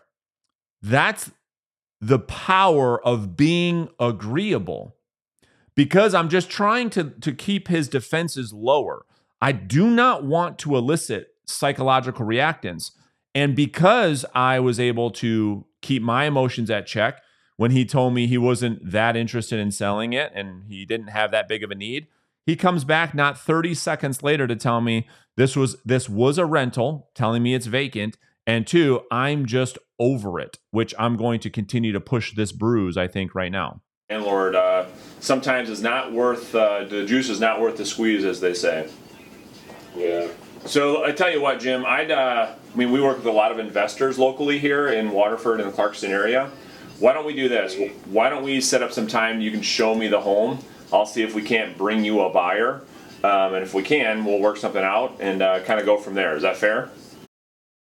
That's 0.80 1.32
the 2.00 2.20
power 2.20 3.04
of 3.04 3.36
being 3.36 3.88
agreeable 3.98 4.94
because 5.78 6.12
I'm 6.12 6.28
just 6.28 6.50
trying 6.50 6.90
to, 6.90 7.04
to 7.04 7.32
keep 7.32 7.68
his 7.68 7.86
defenses 7.86 8.52
lower. 8.52 9.06
I 9.40 9.52
do 9.52 9.88
not 9.88 10.24
want 10.24 10.58
to 10.58 10.74
elicit 10.74 11.28
psychological 11.46 12.26
reactance. 12.26 12.90
And 13.32 13.54
because 13.54 14.24
I 14.34 14.58
was 14.58 14.80
able 14.80 15.12
to 15.12 15.66
keep 15.80 16.02
my 16.02 16.24
emotions 16.24 16.68
at 16.68 16.88
check 16.88 17.20
when 17.58 17.70
he 17.70 17.84
told 17.84 18.12
me 18.12 18.26
he 18.26 18.38
wasn't 18.38 18.90
that 18.90 19.16
interested 19.16 19.60
in 19.60 19.70
selling 19.70 20.14
it 20.14 20.32
and 20.34 20.64
he 20.66 20.84
didn't 20.84 21.10
have 21.10 21.30
that 21.30 21.46
big 21.46 21.62
of 21.62 21.70
a 21.70 21.76
need, 21.76 22.08
he 22.44 22.56
comes 22.56 22.82
back 22.82 23.14
not 23.14 23.38
30 23.38 23.72
seconds 23.74 24.20
later 24.20 24.48
to 24.48 24.56
tell 24.56 24.80
me 24.80 25.06
this 25.36 25.54
was 25.54 25.80
this 25.84 26.08
was 26.08 26.38
a 26.38 26.44
rental, 26.44 27.08
telling 27.14 27.44
me 27.44 27.54
it's 27.54 27.66
vacant, 27.66 28.18
and 28.48 28.66
two, 28.66 29.02
I'm 29.12 29.46
just 29.46 29.78
over 30.00 30.40
it, 30.40 30.58
which 30.72 30.92
I'm 30.98 31.16
going 31.16 31.38
to 31.38 31.50
continue 31.50 31.92
to 31.92 32.00
push 32.00 32.34
this 32.34 32.50
bruise, 32.50 32.96
I 32.96 33.06
think, 33.06 33.32
right 33.36 33.52
now. 33.52 33.82
Landlord, 34.10 34.54
uh, 34.54 34.86
sometimes 35.20 35.68
is 35.68 35.82
not 35.82 36.10
worth 36.12 36.54
uh, 36.54 36.84
the 36.84 37.04
juice 37.04 37.28
is 37.28 37.40
not 37.40 37.60
worth 37.60 37.76
the 37.76 37.84
squeeze, 37.84 38.24
as 38.24 38.40
they 38.40 38.54
say. 38.54 38.88
Yeah. 39.94 40.28
So 40.64 41.04
I 41.04 41.12
tell 41.12 41.30
you 41.30 41.42
what, 41.42 41.60
Jim. 41.60 41.84
I'd. 41.84 42.10
Uh, 42.10 42.54
I 42.72 42.76
mean, 42.76 42.90
we 42.90 43.02
work 43.02 43.18
with 43.18 43.26
a 43.26 43.32
lot 43.32 43.52
of 43.52 43.58
investors 43.58 44.18
locally 44.18 44.58
here 44.58 44.88
in 44.88 45.10
Waterford 45.10 45.60
and 45.60 45.70
the 45.70 45.76
Clarkston 45.76 46.08
area. 46.08 46.50
Why 47.00 47.12
don't 47.12 47.26
we 47.26 47.34
do 47.34 47.50
this? 47.50 47.76
Why 48.06 48.30
don't 48.30 48.42
we 48.42 48.62
set 48.62 48.82
up 48.82 48.92
some 48.92 49.06
time? 49.06 49.42
You 49.42 49.50
can 49.50 49.62
show 49.62 49.94
me 49.94 50.08
the 50.08 50.20
home. 50.20 50.58
I'll 50.90 51.06
see 51.06 51.22
if 51.22 51.34
we 51.34 51.42
can't 51.42 51.76
bring 51.76 52.02
you 52.02 52.20
a 52.20 52.30
buyer, 52.30 52.82
um, 53.22 53.54
and 53.54 53.62
if 53.62 53.74
we 53.74 53.82
can, 53.82 54.24
we'll 54.24 54.40
work 54.40 54.56
something 54.56 54.82
out 54.82 55.18
and 55.20 55.42
uh, 55.42 55.60
kind 55.64 55.78
of 55.78 55.84
go 55.84 55.98
from 55.98 56.14
there. 56.14 56.34
Is 56.34 56.42
that 56.42 56.56
fair? 56.56 56.90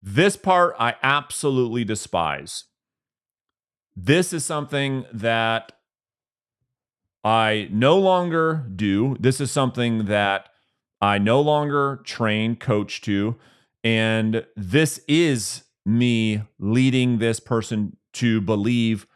This 0.02 0.36
part 0.36 0.76
I 0.78 0.94
absolutely 1.02 1.84
despise. 1.84 2.64
This 3.94 4.32
is 4.32 4.44
something 4.44 5.04
that 5.12 5.72
I 7.26 7.66
no 7.72 7.98
longer 7.98 8.64
do. 8.76 9.16
This 9.18 9.40
is 9.40 9.50
something 9.50 10.04
that 10.04 10.48
I 11.00 11.18
no 11.18 11.40
longer 11.40 12.00
train, 12.04 12.54
coach 12.54 13.00
to. 13.02 13.34
And 13.82 14.46
this 14.54 15.00
is 15.08 15.64
me 15.84 16.42
leading 16.60 17.18
this 17.18 17.40
person 17.40 17.96
to 18.12 18.40
believe 18.40 19.08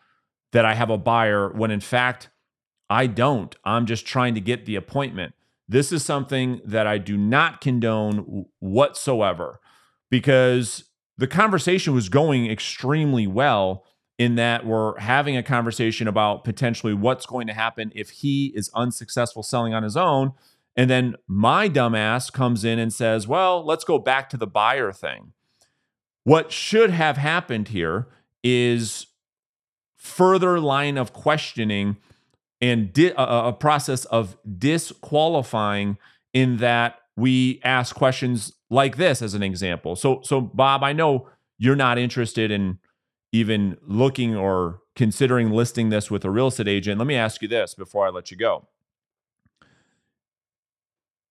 that 0.51 0.65
I 0.65 0.75
have 0.75 0.91
a 0.91 0.99
buyer 0.99 1.53
when 1.53 1.71
in 1.71 1.79
fact 1.79 2.31
I 2.89 3.07
don't. 3.07 3.55
I'm 3.65 3.87
just 3.87 4.05
trying 4.07 4.35
to 4.35 4.41
get 4.41 4.67
the 4.67 4.75
appointment. 4.75 5.33
This 5.69 5.93
is 5.93 6.05
something 6.05 6.61
that 6.65 6.89
I 6.89 6.99
do 6.99 7.17
not 7.17 7.61
condone 7.61 8.47
whatsoever 8.59 9.61
because 10.11 10.83
the 11.17 11.29
conversation 11.29 11.95
was 11.95 12.09
going 12.09 12.51
extremely 12.51 13.29
well 13.29 13.85
in 14.21 14.35
that 14.35 14.67
we're 14.67 14.99
having 14.99 15.35
a 15.35 15.43
conversation 15.43 16.07
about 16.07 16.45
potentially 16.45 16.93
what's 16.93 17.25
going 17.25 17.47
to 17.47 17.55
happen 17.55 17.91
if 17.95 18.11
he 18.11 18.53
is 18.55 18.71
unsuccessful 18.75 19.43
selling 19.43 19.73
on 19.73 19.83
his 19.83 19.97
own. 19.97 20.33
And 20.77 20.91
then 20.91 21.17
my 21.27 21.71
dumbass 21.71 22.31
comes 22.31 22.63
in 22.63 22.79
and 22.79 22.93
says, 22.93 23.27
well, 23.27 23.65
let's 23.65 23.83
go 23.83 23.99
back 23.99 24.29
to 24.29 24.37
the 24.37 24.47
buyer 24.47 24.93
thing. 24.93 25.33
What 26.25 26.53
should 26.53 26.91
have 26.91 27.17
happened 27.17 27.69
here 27.69 28.09
is 28.45 29.07
further 29.97 30.61
line 30.61 30.99
of 30.99 31.15
questioning 31.15 31.97
and 32.61 32.93
di- 32.93 33.15
a, 33.17 33.49
a 33.49 33.53
process 33.55 34.05
of 34.05 34.37
disqualifying 34.59 35.97
in 36.35 36.59
that 36.59 36.97
we 37.17 37.59
ask 37.65 37.97
questions 37.97 38.53
like 38.69 38.99
this 38.99 39.23
as 39.23 39.33
an 39.33 39.43
example. 39.43 39.97
So 39.97 40.21
so 40.25 40.43
Bob, 40.43 40.85
I 40.85 40.93
know 40.93 41.27
you're 41.57 41.75
not 41.75 41.97
interested 41.97 42.51
in 42.51 42.81
even 43.33 43.77
looking 43.83 44.37
or 44.37 44.81
considering 44.97 45.51
listing 45.51 45.89
this 45.91 46.11
with 46.11 46.25
a 46.25 46.31
real 46.31 46.49
estate 46.49 46.69
agent. 46.69 46.99
Let 46.99 47.07
me 47.07 47.15
ask 47.15 47.43
you 47.43 47.49
this 47.49 47.75
before 47.75 48.07
I 48.07 48.11
let 48.11 48.31
you 48.31 48.37
go. 48.37 48.69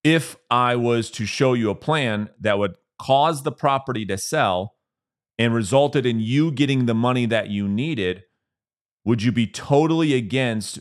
If 0.03 0.37
I 0.49 0.75
was 0.75 1.11
to 1.11 1.25
show 1.25 1.53
you 1.53 1.69
a 1.69 1.75
plan 1.75 2.29
that 2.39 2.57
would 2.57 2.75
cause 2.99 3.43
the 3.43 3.51
property 3.51 4.05
to 4.05 4.17
sell 4.17 4.75
and 5.37 5.53
resulted 5.53 6.05
in 6.05 6.19
you 6.19 6.51
getting 6.51 6.85
the 6.85 6.93
money 6.93 7.25
that 7.25 7.49
you 7.49 7.67
needed, 7.67 8.23
would 9.03 9.23
you 9.23 9.31
be 9.31 9.47
totally 9.47 10.13
against 10.13 10.79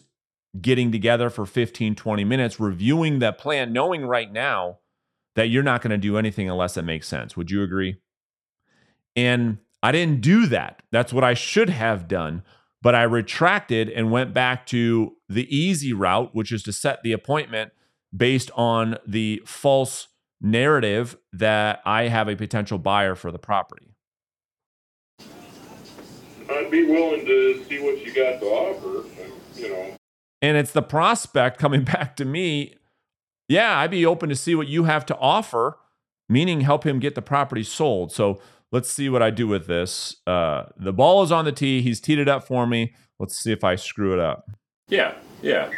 getting 0.61 0.93
together 0.93 1.31
for 1.31 1.47
15, 1.47 1.95
20 1.95 2.25
minutes, 2.25 2.61
reviewing 2.61 3.19
that 3.19 3.39
plan, 3.39 3.73
knowing 3.73 4.07
right 4.07 4.33
now 4.33 4.79
that 5.35 5.49
you're 5.49 5.63
not 5.63 5.83
going 5.83 5.91
to 5.91 5.99
do 5.99 6.17
anything 6.17 6.49
unless 6.49 6.77
it 6.77 6.83
makes 6.83 7.09
sense? 7.09 7.37
Would 7.37 7.51
you 7.51 7.63
agree? 7.63 7.97
And 9.15 9.59
I 9.83 9.93
didn't 9.93 10.21
do 10.21 10.47
that. 10.47 10.83
That's 10.91 11.13
what 11.13 11.25
I 11.25 11.35
should 11.35 11.71
have 11.71 12.09
done. 12.09 12.43
But 12.81 12.95
I 12.95 13.03
retracted 13.03 13.89
and 13.89 14.11
went 14.11 14.33
back 14.33 14.67
to 14.67 15.17
the 15.29 15.55
easy 15.55 15.93
route, 15.93 16.35
which 16.35 16.53
is 16.53 16.63
to 16.65 16.73
set 16.73 17.03
the 17.03 17.13
appointment 17.13 17.73
based 18.17 18.51
on 18.55 18.97
the 19.07 19.43
false 19.45 20.09
narrative 20.41 21.17
that 21.33 21.81
I 21.85 22.05
have 22.05 22.29
a 22.29 22.37
potential 22.37 22.79
buyer 22.79 23.15
for 23.15 23.33
the 23.33 23.39
property. 23.39 23.95
I'd 26.51 26.71
be 26.71 26.85
willing 26.85 27.27
to 27.27 27.65
see 27.65 27.79
what 27.81 28.05
you 28.05 28.13
got 28.13 28.41
to 28.41 28.47
offer, 28.47 29.07
and, 29.23 29.33
you 29.57 29.69
know. 29.71 29.97
And 30.41 30.57
it's 30.57 30.73
the 30.73 30.83
prospect 30.83 31.59
coming 31.59 31.85
back 31.85 32.17
to 32.17 32.25
me. 32.25 32.75
Yeah, 33.49 33.79
I'd 33.79 33.91
be 33.91 34.07
open 34.07 34.29
to 34.29 34.37
see 34.37 34.55
what 34.55 34.69
you 34.69 34.85
have 34.85 35.05
to 35.07 35.17
offer, 35.19 35.79
meaning 36.29 36.61
help 36.63 36.87
him 36.87 37.01
get 37.01 37.15
the 37.15 37.23
property 37.23 37.63
sold. 37.63 38.13
So 38.13 38.41
let's 38.73 38.91
see 38.91 39.09
what 39.09 39.23
I 39.23 39.31
do 39.31 39.47
with 39.47 39.67
this. 39.67 40.17
Uh, 40.27 40.65
the 40.77 40.93
ball 40.93 41.23
is 41.23 41.33
on 41.33 41.45
the 41.45 41.53
tee. 41.53 41.83
He's 41.83 42.01
teed 42.01 42.19
it 42.19 42.29
up 42.29 42.47
for 42.47 42.67
me. 42.67 42.95
Let's 43.19 43.39
see 43.39 43.53
if 43.53 43.65
I 43.65 43.75
screw 43.77 44.13
it 44.13 44.21
up. 44.21 44.51
Yeah, 44.89 45.15
yeah. 45.43 45.71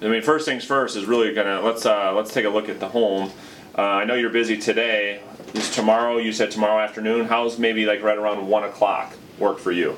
I 0.00 0.08
mean, 0.08 0.22
first 0.22 0.44
things 0.46 0.64
first 0.64 0.96
is 0.96 1.06
really 1.06 1.32
gonna 1.32 1.60
let's 1.60 1.86
uh, 1.86 2.12
let's 2.12 2.32
take 2.32 2.44
a 2.44 2.48
look 2.50 2.68
at 2.68 2.80
the 2.80 2.88
home. 2.88 3.30
Uh, 3.76 3.82
I 3.82 4.04
know 4.04 4.14
you're 4.14 4.30
busy 4.30 4.58
today. 4.58 5.22
Is 5.54 5.70
tomorrow? 5.70 6.18
You 6.18 6.32
said 6.32 6.50
tomorrow 6.50 6.82
afternoon. 6.82 7.26
How's 7.26 7.58
maybe 7.58 7.86
like 7.86 8.02
right 8.02 8.18
around 8.18 8.46
one 8.46 8.64
o'clock 8.64 9.14
work 9.38 9.58
for 9.58 9.72
you? 9.72 9.96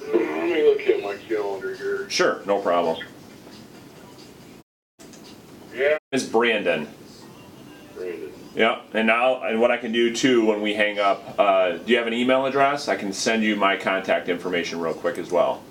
Let 0.00 0.44
me 0.44 0.62
look 0.64 0.80
at 0.80 1.02
my 1.02 1.16
calendar 1.28 1.74
here. 1.74 2.10
Sure, 2.10 2.42
no 2.46 2.60
problem. 2.60 2.98
Yeah, 5.74 5.96
It's 6.10 6.24
Brandon. 6.24 6.86
Brandon. 8.18 8.38
Yeah, 8.54 8.80
and 8.92 9.06
now 9.06 9.42
and 9.42 9.60
what 9.60 9.70
I 9.70 9.76
can 9.76 9.92
do 9.92 10.14
too 10.14 10.44
when 10.44 10.60
we 10.60 10.74
hang 10.74 10.98
up. 10.98 11.34
Uh, 11.38 11.78
do 11.78 11.92
you 11.92 11.98
have 11.98 12.06
an 12.06 12.12
email 12.12 12.46
address? 12.46 12.88
I 12.88 12.96
can 12.96 13.12
send 13.12 13.42
you 13.42 13.56
my 13.56 13.76
contact 13.76 14.28
information 14.28 14.80
real 14.80 14.94
quick 14.94 15.18
as 15.18 15.30
well. 15.30 15.62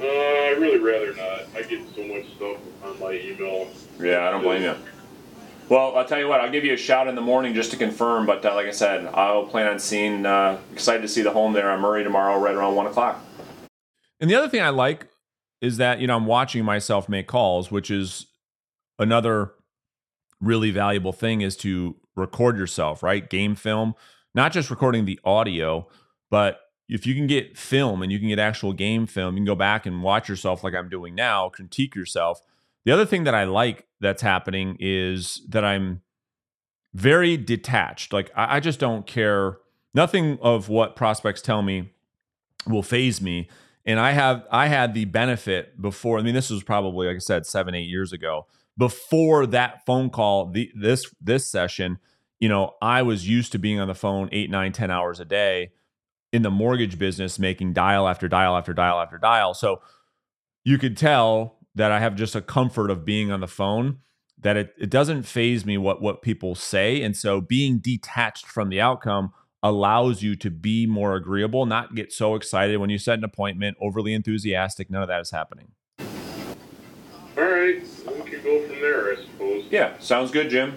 Uh, 0.00 0.04
I 0.04 0.54
really 0.58 0.78
rather 0.78 1.14
not. 1.14 1.42
I 1.54 1.62
get 1.62 1.80
so 1.94 2.04
much 2.04 2.24
stuff 2.36 2.56
on 2.84 2.98
my 3.00 3.12
email. 3.12 3.68
Yeah, 3.98 4.26
I 4.26 4.30
don't 4.30 4.42
blame 4.42 4.62
you. 4.62 4.74
Well, 5.68 5.96
I'll 5.98 6.06
tell 6.06 6.18
you 6.18 6.28
what. 6.28 6.40
I'll 6.40 6.50
give 6.50 6.64
you 6.64 6.72
a 6.72 6.78
shout 6.78 7.08
in 7.08 7.14
the 7.14 7.20
morning 7.20 7.52
just 7.52 7.72
to 7.72 7.76
confirm. 7.76 8.24
But 8.24 8.44
uh, 8.44 8.54
like 8.54 8.66
I 8.66 8.70
said, 8.70 9.06
I'll 9.12 9.44
plan 9.44 9.66
on 9.66 9.78
seeing. 9.78 10.24
Uh, 10.24 10.58
excited 10.72 11.02
to 11.02 11.08
see 11.08 11.22
the 11.22 11.32
home 11.32 11.52
there 11.52 11.70
on 11.70 11.80
Murray 11.80 12.04
tomorrow, 12.04 12.38
right 12.40 12.54
around 12.54 12.74
one 12.74 12.86
o'clock. 12.86 13.22
And 14.20 14.30
the 14.30 14.34
other 14.34 14.48
thing 14.48 14.62
I 14.62 14.70
like 14.70 15.08
is 15.60 15.76
that, 15.76 16.00
you 16.00 16.06
know, 16.06 16.16
I'm 16.16 16.26
watching 16.26 16.64
myself 16.64 17.08
make 17.08 17.26
calls, 17.26 17.70
which 17.70 17.90
is 17.90 18.26
another 18.98 19.52
really 20.40 20.70
valuable 20.70 21.12
thing 21.12 21.40
is 21.40 21.56
to 21.58 21.96
record 22.16 22.56
yourself, 22.56 23.02
right? 23.02 23.28
Game 23.28 23.54
film, 23.54 23.94
not 24.34 24.52
just 24.52 24.70
recording 24.70 25.04
the 25.04 25.18
audio, 25.24 25.88
but 26.30 26.60
if 26.88 27.06
you 27.06 27.14
can 27.14 27.26
get 27.26 27.56
film 27.56 28.02
and 28.02 28.10
you 28.10 28.18
can 28.18 28.28
get 28.28 28.38
actual 28.38 28.72
game 28.72 29.06
film, 29.06 29.34
you 29.34 29.40
can 29.40 29.46
go 29.46 29.54
back 29.54 29.86
and 29.86 30.02
watch 30.02 30.28
yourself 30.28 30.64
like 30.64 30.74
I'm 30.74 30.88
doing 30.88 31.14
now, 31.14 31.48
critique 31.48 31.94
yourself. 31.94 32.40
The 32.84 32.92
other 32.92 33.04
thing 33.04 33.24
that 33.24 33.34
I 33.34 33.44
like 33.44 33.86
that's 34.00 34.22
happening 34.22 34.76
is 34.80 35.42
that 35.48 35.64
I'm 35.64 36.00
very 36.94 37.36
detached. 37.36 38.12
Like 38.12 38.30
I, 38.34 38.56
I 38.56 38.60
just 38.60 38.80
don't 38.80 39.06
care. 39.06 39.58
Nothing 39.94 40.38
of 40.40 40.68
what 40.68 40.96
prospects 40.96 41.42
tell 41.42 41.62
me 41.62 41.92
will 42.66 42.82
faze 42.82 43.20
me. 43.20 43.48
And 43.84 43.98
I 43.98 44.12
have 44.12 44.46
I 44.50 44.68
had 44.68 44.94
the 44.94 45.04
benefit 45.04 45.80
before. 45.80 46.18
I 46.18 46.22
mean, 46.22 46.34
this 46.34 46.50
was 46.50 46.62
probably 46.62 47.06
like 47.06 47.16
I 47.16 47.20
said, 47.20 47.46
seven, 47.46 47.74
eight 47.74 47.88
years 47.88 48.12
ago. 48.12 48.46
Before 48.78 49.44
that 49.46 49.84
phone 49.84 50.08
call, 50.08 50.50
the 50.50 50.70
this 50.74 51.04
this 51.20 51.46
session, 51.46 51.98
you 52.40 52.48
know, 52.48 52.74
I 52.80 53.02
was 53.02 53.28
used 53.28 53.52
to 53.52 53.58
being 53.58 53.80
on 53.80 53.88
the 53.88 53.94
phone 53.94 54.28
eight, 54.32 54.50
nine, 54.50 54.72
ten 54.72 54.90
hours 54.90 55.20
a 55.20 55.24
day 55.24 55.72
in 56.32 56.42
the 56.42 56.50
mortgage 56.50 56.98
business, 56.98 57.38
making 57.38 57.72
dial 57.72 58.08
after 58.08 58.28
dial 58.28 58.56
after 58.56 58.72
dial 58.72 59.00
after 59.00 59.18
dial. 59.18 59.52
So 59.52 59.82
you 60.64 60.78
could 60.78 60.96
tell 60.96 61.58
that 61.74 61.90
I 61.90 62.00
have 62.00 62.14
just 62.14 62.36
a 62.36 62.40
comfort 62.40 62.90
of 62.90 63.04
being 63.04 63.32
on 63.32 63.40
the 63.40 63.48
phone 63.48 63.98
that 64.40 64.56
it, 64.56 64.74
it 64.78 64.90
doesn't 64.90 65.24
faze 65.24 65.64
me 65.64 65.78
what 65.78 66.00
what 66.00 66.22
people 66.22 66.54
say 66.54 67.02
and 67.02 67.16
so 67.16 67.40
being 67.40 67.78
detached 67.78 68.46
from 68.46 68.68
the 68.68 68.80
outcome 68.80 69.32
allows 69.62 70.22
you 70.22 70.36
to 70.36 70.50
be 70.50 70.86
more 70.86 71.16
agreeable 71.16 71.66
not 71.66 71.94
get 71.94 72.12
so 72.12 72.34
excited 72.34 72.76
when 72.76 72.90
you 72.90 72.98
set 72.98 73.18
an 73.18 73.24
appointment 73.24 73.76
overly 73.80 74.12
enthusiastic 74.12 74.90
none 74.90 75.02
of 75.02 75.08
that 75.08 75.20
is 75.20 75.30
happening 75.30 75.72
All 77.38 77.44
right, 77.44 77.80
we 78.06 78.30
can 78.30 78.42
go 78.42 78.66
from 78.66 78.80
there, 78.80 79.12
I 79.12 79.16
suppose. 79.22 79.64
Yeah, 79.70 79.96
sounds 80.00 80.32
good, 80.32 80.50
Jim. 80.50 80.76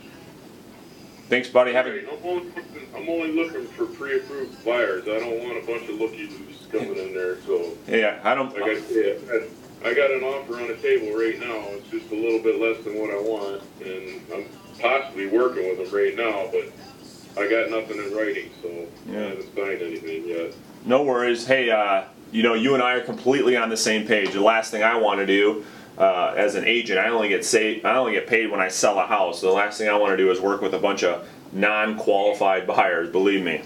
Thanks, 1.27 1.49
buddy. 1.49 1.73
Have 1.73 1.87
a 1.87 2.01
I'm 2.01 2.19
only, 2.23 2.43
looking- 2.45 2.63
I'm 2.95 3.09
only 3.09 3.31
looking 3.31 3.65
for 3.69 3.85
pre-approved 3.87 4.63
buyers. 4.63 5.03
I 5.07 5.17
don't 5.19 5.39
want 5.43 5.57
a 5.57 5.65
bunch 5.65 5.89
of 5.89 5.95
looky-loos 5.99 6.67
coming 6.71 6.97
in 6.97 7.15
there, 7.15 7.41
so. 7.47 7.71
yeah. 7.87 8.19
I 8.23 8.35
don't. 8.35 8.53
Like 8.53 8.77
I 8.77 8.81
said, 8.81 9.21
I- 9.31 9.87
I 9.89 9.95
got 9.95 10.11
an 10.11 10.21
offer 10.23 10.57
on 10.57 10.67
the 10.67 10.75
table 10.75 11.17
right 11.17 11.39
now. 11.39 11.63
It's 11.69 11.89
just 11.89 12.11
a 12.11 12.15
little 12.15 12.37
bit 12.43 12.61
less 12.61 12.83
than 12.83 12.99
what 12.99 13.09
I 13.09 13.15
want, 13.19 13.63
and 13.83 14.21
I'm 14.31 14.45
possibly 14.79 15.25
working 15.25 15.67
with 15.67 15.89
them 15.89 15.99
right 15.99 16.15
now, 16.15 16.47
but 16.51 17.41
I 17.41 17.49
got 17.49 17.71
nothing 17.71 17.97
in 17.97 18.15
writing, 18.15 18.51
so 18.61 18.67
I 18.69 19.11
Yeah. 19.11 19.27
haven't 19.29 19.55
signed 19.55 19.81
anything 19.81 20.27
yet. 20.27 20.53
No 20.85 21.01
worries. 21.01 21.47
Hey, 21.47 21.71
uh, 21.71 22.03
you 22.31 22.43
know, 22.43 22.53
you 22.53 22.75
and 22.75 22.83
I 22.83 22.93
are 22.93 23.01
completely 23.01 23.55
on 23.57 23.69
the 23.69 23.77
same 23.77 24.05
page. 24.05 24.33
The 24.33 24.41
last 24.41 24.69
thing 24.69 24.83
I 24.83 24.97
want 24.97 25.19
to 25.19 25.25
do 25.25 25.65
uh, 25.97 26.33
as 26.37 26.55
an 26.55 26.65
agent, 26.65 26.99
I 26.99 27.09
only 27.09 27.29
get 27.29 27.45
say, 27.45 27.81
I 27.83 27.95
only 27.95 28.13
get 28.13 28.27
paid 28.27 28.49
when 28.49 28.59
I 28.59 28.69
sell 28.69 28.97
a 28.99 29.05
house. 29.05 29.41
The 29.41 29.49
last 29.51 29.77
thing 29.77 29.89
I 29.89 29.95
want 29.97 30.11
to 30.13 30.17
do 30.17 30.31
is 30.31 30.39
work 30.41 30.61
with 30.61 30.73
a 30.73 30.79
bunch 30.79 31.03
of 31.03 31.27
non-qualified 31.51 32.65
buyers. 32.67 33.09
Believe 33.09 33.43
me. 33.43 33.61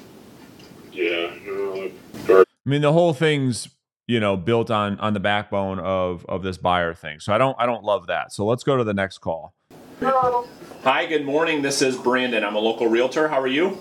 Yeah, 0.92 1.34
no, 1.46 1.92
dark. 2.26 2.48
i 2.66 2.70
mean 2.70 2.82
the 2.82 2.94
whole 2.94 3.14
thing's 3.14 3.68
you 4.08 4.20
know 4.22 4.38
built 4.38 4.72
on 4.72 4.98
on 5.02 5.14
the 5.14 5.20
backbone 5.20 5.78
of 5.80 6.26
of 6.30 6.42
this 6.42 6.58
buyer 6.58 6.94
thing 6.94 7.20
so 7.20 7.34
i 7.34 7.38
don't 7.38 7.54
i 7.60 7.66
don't 7.66 7.84
love 7.84 8.08
that 8.08 8.32
so 8.32 8.46
let's 8.46 8.64
go 8.64 8.78
to 8.78 8.84
the 8.86 8.94
next 8.94 9.18
call 9.18 9.54
Hello. 10.00 10.48
Hi. 10.84 11.06
Good 11.06 11.26
morning. 11.26 11.62
This 11.62 11.82
is 11.82 11.98
Brandon. 11.98 12.44
I'm 12.46 12.56
a 12.56 12.60
local 12.60 12.88
realtor. 12.88 13.28
How 13.28 13.42
are 13.42 13.48
you? 13.48 13.78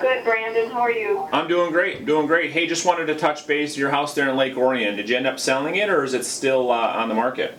Good, 0.00 0.24
Brandon. 0.24 0.70
How 0.70 0.80
are 0.80 0.90
you? 0.90 1.28
I'm 1.32 1.46
doing 1.46 1.72
great. 1.72 2.06
Doing 2.06 2.26
great. 2.26 2.52
Hey, 2.52 2.66
just 2.66 2.86
wanted 2.86 3.06
to 3.06 3.14
touch 3.16 3.46
base. 3.46 3.76
Your 3.76 3.90
house 3.90 4.14
there 4.14 4.28
in 4.28 4.36
Lake 4.36 4.56
Orion. 4.56 4.96
Did 4.96 5.08
you 5.08 5.16
end 5.16 5.26
up 5.26 5.38
selling 5.38 5.76
it, 5.76 5.90
or 5.90 6.04
is 6.04 6.14
it 6.14 6.24
still 6.24 6.70
uh, 6.70 6.74
on 6.94 7.08
the 7.08 7.14
market? 7.14 7.58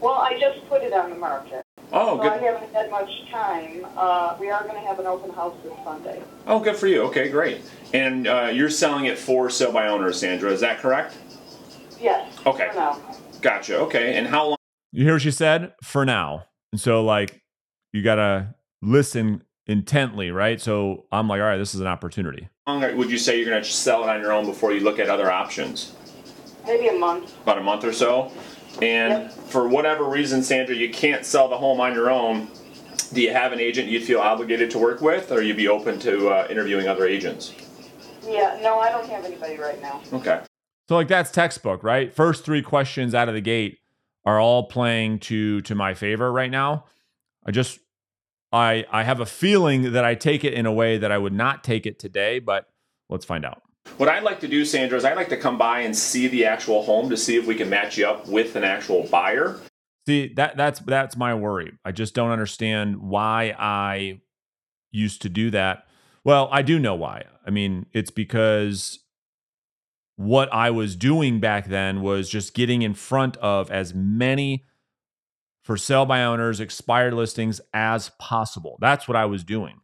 Well, 0.00 0.14
I 0.14 0.38
just 0.38 0.66
put 0.68 0.82
it 0.82 0.92
on 0.92 1.10
the 1.10 1.16
market, 1.16 1.64
Oh, 1.92 2.16
so 2.16 2.22
I 2.28 2.36
haven't 2.38 2.72
had 2.74 2.90
much 2.90 3.10
time. 3.30 3.86
Uh, 3.96 4.36
we 4.40 4.50
are 4.50 4.62
going 4.62 4.74
to 4.74 4.80
have 4.80 4.98
an 4.98 5.06
open 5.06 5.30
house 5.30 5.54
this 5.62 5.72
Sunday. 5.84 6.22
Oh, 6.46 6.58
good 6.58 6.76
for 6.76 6.86
you. 6.88 7.02
Okay, 7.02 7.28
great. 7.28 7.60
And 7.92 8.26
uh, 8.26 8.50
you're 8.52 8.70
selling 8.70 9.04
it 9.04 9.18
for 9.18 9.48
sale 9.50 9.72
by 9.72 9.88
owner, 9.88 10.12
Sandra. 10.12 10.50
Is 10.50 10.60
that 10.60 10.78
correct? 10.80 11.16
Yes. 12.00 12.32
Okay. 12.46 12.68
For 12.70 12.74
now. 12.76 13.00
Gotcha. 13.40 13.78
Okay. 13.80 14.16
And 14.16 14.26
how 14.26 14.48
long? 14.48 14.56
you 14.92 15.04
hear 15.04 15.14
what 15.14 15.22
she 15.22 15.30
said 15.30 15.72
for 15.82 16.04
now 16.04 16.44
and 16.70 16.78
so 16.78 17.02
like 17.02 17.40
you 17.92 18.02
gotta 18.02 18.54
listen 18.82 19.42
intently 19.66 20.30
right 20.30 20.60
so 20.60 21.04
i'm 21.12 21.28
like 21.28 21.40
all 21.40 21.46
right 21.46 21.58
this 21.58 21.74
is 21.74 21.80
an 21.80 21.86
opportunity 21.86 22.48
How 22.66 22.78
long 22.78 22.96
would 22.96 23.10
you 23.10 23.18
say 23.18 23.38
you're 23.38 23.48
going 23.48 23.62
to 23.62 23.68
sell 23.68 24.02
it 24.02 24.08
on 24.08 24.20
your 24.20 24.32
own 24.32 24.44
before 24.44 24.72
you 24.72 24.80
look 24.80 24.98
at 24.98 25.08
other 25.08 25.30
options? 25.30 25.94
Maybe 26.66 26.88
a 26.88 26.98
month. 26.98 27.36
About 27.42 27.58
a 27.58 27.62
month 27.62 27.84
or 27.84 27.92
so. 27.92 28.30
And 28.80 29.24
Yep. 29.24 29.32
for 29.32 29.66
whatever 29.68 30.04
reason, 30.04 30.42
Sandra, 30.42 30.74
you 30.74 30.90
can't 30.90 31.24
sell 31.24 31.48
the 31.48 31.56
home 31.58 31.80
on 31.80 31.92
your 31.92 32.08
own. 32.10 32.48
Do 33.12 33.20
you 33.20 33.32
have 33.32 33.52
an 33.52 33.58
agent 33.60 33.88
you'd 33.88 34.04
feel 34.04 34.20
obligated 34.20 34.70
to 34.70 34.78
work 34.78 35.00
with, 35.00 35.32
or 35.32 35.42
you'd 35.42 35.56
be 35.56 35.66
open 35.68 35.98
to 36.00 36.28
uh, 36.28 36.46
interviewing 36.48 36.86
other 36.88 37.04
agents? 37.06 37.52
Yeah. 38.24 38.58
No, 38.62 38.78
I 38.78 38.90
don't 38.90 39.08
have 39.08 39.24
anybody 39.24 39.58
right 39.58 39.80
now. 39.82 40.00
Okay. 40.12 40.40
so 40.88 40.94
like 40.96 41.08
that's 41.08 41.30
textbook 41.30 41.82
right 41.82 42.12
first 42.12 42.44
three 42.44 42.62
questions 42.62 43.14
out 43.14 43.28
of 43.28 43.34
the 43.34 43.40
gate 43.40 43.78
are 44.24 44.38
all 44.38 44.64
playing 44.68 45.18
to 45.20 45.60
to 45.62 45.74
my 45.74 45.94
favor 45.94 46.30
right 46.32 46.50
now 46.50 46.84
i 47.46 47.50
just 47.50 47.78
i 48.52 48.84
i 48.90 49.02
have 49.02 49.20
a 49.20 49.26
feeling 49.26 49.92
that 49.92 50.04
i 50.04 50.14
take 50.14 50.44
it 50.44 50.52
in 50.52 50.66
a 50.66 50.72
way 50.72 50.98
that 50.98 51.10
i 51.12 51.18
would 51.18 51.32
not 51.32 51.62
take 51.64 51.86
it 51.86 51.98
today 51.98 52.38
but 52.38 52.68
let's 53.08 53.24
find 53.24 53.44
out 53.44 53.62
What 53.96 54.08
I'd 54.08 54.22
like 54.22 54.40
to 54.40 54.48
do, 54.48 54.64
Sandra, 54.64 54.96
is 54.96 55.04
I'd 55.04 55.16
like 55.16 55.28
to 55.30 55.36
come 55.36 55.58
by 55.58 55.80
and 55.80 55.94
see 55.96 56.28
the 56.28 56.44
actual 56.44 56.84
home 56.84 57.10
to 57.10 57.16
see 57.16 57.36
if 57.36 57.46
we 57.46 57.54
can 57.56 57.68
match 57.68 57.98
you 57.98 58.06
up 58.06 58.28
with 58.28 58.54
an 58.54 58.62
actual 58.64 59.02
buyer. 59.08 59.58
See 60.06 60.32
that 60.34 60.56
that's 60.56 60.80
that's 60.80 61.16
my 61.16 61.34
worry. 61.34 61.72
I 61.84 61.90
just 61.92 62.14
don't 62.14 62.30
understand 62.30 62.98
why 63.02 63.54
I 63.58 64.20
used 64.92 65.22
to 65.22 65.28
do 65.28 65.50
that. 65.50 65.86
Well, 66.24 66.48
I 66.52 66.62
do 66.62 66.78
know 66.78 66.94
why. 66.94 67.24
I 67.44 67.50
mean, 67.50 67.86
it's 67.92 68.12
because 68.12 69.00
what 70.16 70.52
I 70.52 70.70
was 70.70 70.94
doing 70.94 71.40
back 71.40 71.66
then 71.66 72.02
was 72.02 72.28
just 72.28 72.54
getting 72.54 72.82
in 72.82 72.94
front 72.94 73.36
of 73.38 73.70
as 73.70 73.94
many 73.94 74.64
for 75.62 75.76
sale 75.76 76.04
by 76.04 76.24
owners 76.24 76.60
expired 76.60 77.14
listings 77.14 77.60
as 77.72 78.10
possible. 78.18 78.76
That's 78.80 79.06
what 79.06 79.16
I 79.16 79.24
was 79.24 79.44
doing. 79.44 79.80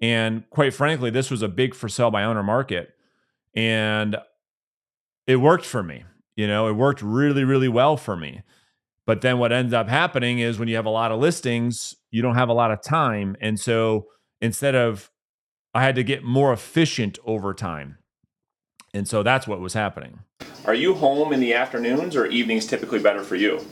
And 0.00 0.48
quite 0.50 0.74
frankly, 0.74 1.10
this 1.10 1.30
was 1.30 1.42
a 1.42 1.48
big 1.48 1.74
for 1.74 1.88
sale 1.88 2.10
by 2.10 2.24
owner 2.24 2.42
market 2.42 2.90
and 3.54 4.16
it 5.26 5.36
worked 5.36 5.64
for 5.64 5.82
me. 5.82 6.04
You 6.36 6.46
know, 6.46 6.68
it 6.68 6.72
worked 6.72 7.02
really 7.02 7.44
really 7.44 7.68
well 7.68 7.96
for 7.96 8.16
me. 8.16 8.42
But 9.06 9.22
then 9.22 9.38
what 9.38 9.52
ends 9.52 9.72
up 9.72 9.88
happening 9.88 10.38
is 10.38 10.58
when 10.58 10.68
you 10.68 10.76
have 10.76 10.86
a 10.86 10.90
lot 10.90 11.10
of 11.10 11.18
listings, 11.18 11.96
you 12.10 12.22
don't 12.22 12.36
have 12.36 12.48
a 12.48 12.52
lot 12.52 12.70
of 12.70 12.82
time. 12.82 13.36
And 13.40 13.58
so 13.58 14.06
instead 14.40 14.74
of, 14.74 15.10
I 15.74 15.82
had 15.82 15.96
to 15.96 16.04
get 16.04 16.22
more 16.22 16.52
efficient 16.52 17.18
over 17.24 17.52
time. 17.54 17.98
And 18.94 19.08
so 19.08 19.22
that's 19.22 19.46
what 19.46 19.60
was 19.60 19.74
happening. 19.74 20.20
Are 20.64 20.74
you 20.74 20.94
home 20.94 21.32
in 21.32 21.40
the 21.40 21.54
afternoons 21.54 22.14
or 22.14 22.26
evenings 22.26 22.66
typically 22.66 22.98
better 22.98 23.22
for 23.22 23.36
you? 23.36 23.64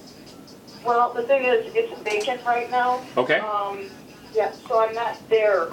Well, 0.84 1.12
the 1.12 1.22
thing 1.22 1.44
is, 1.44 1.72
it's 1.74 2.00
vacant 2.02 2.44
right 2.44 2.70
now. 2.70 3.02
Okay. 3.16 3.38
Um, 3.38 3.86
yeah. 4.34 4.52
So 4.52 4.80
I'm 4.80 4.94
not 4.94 5.16
there. 5.28 5.68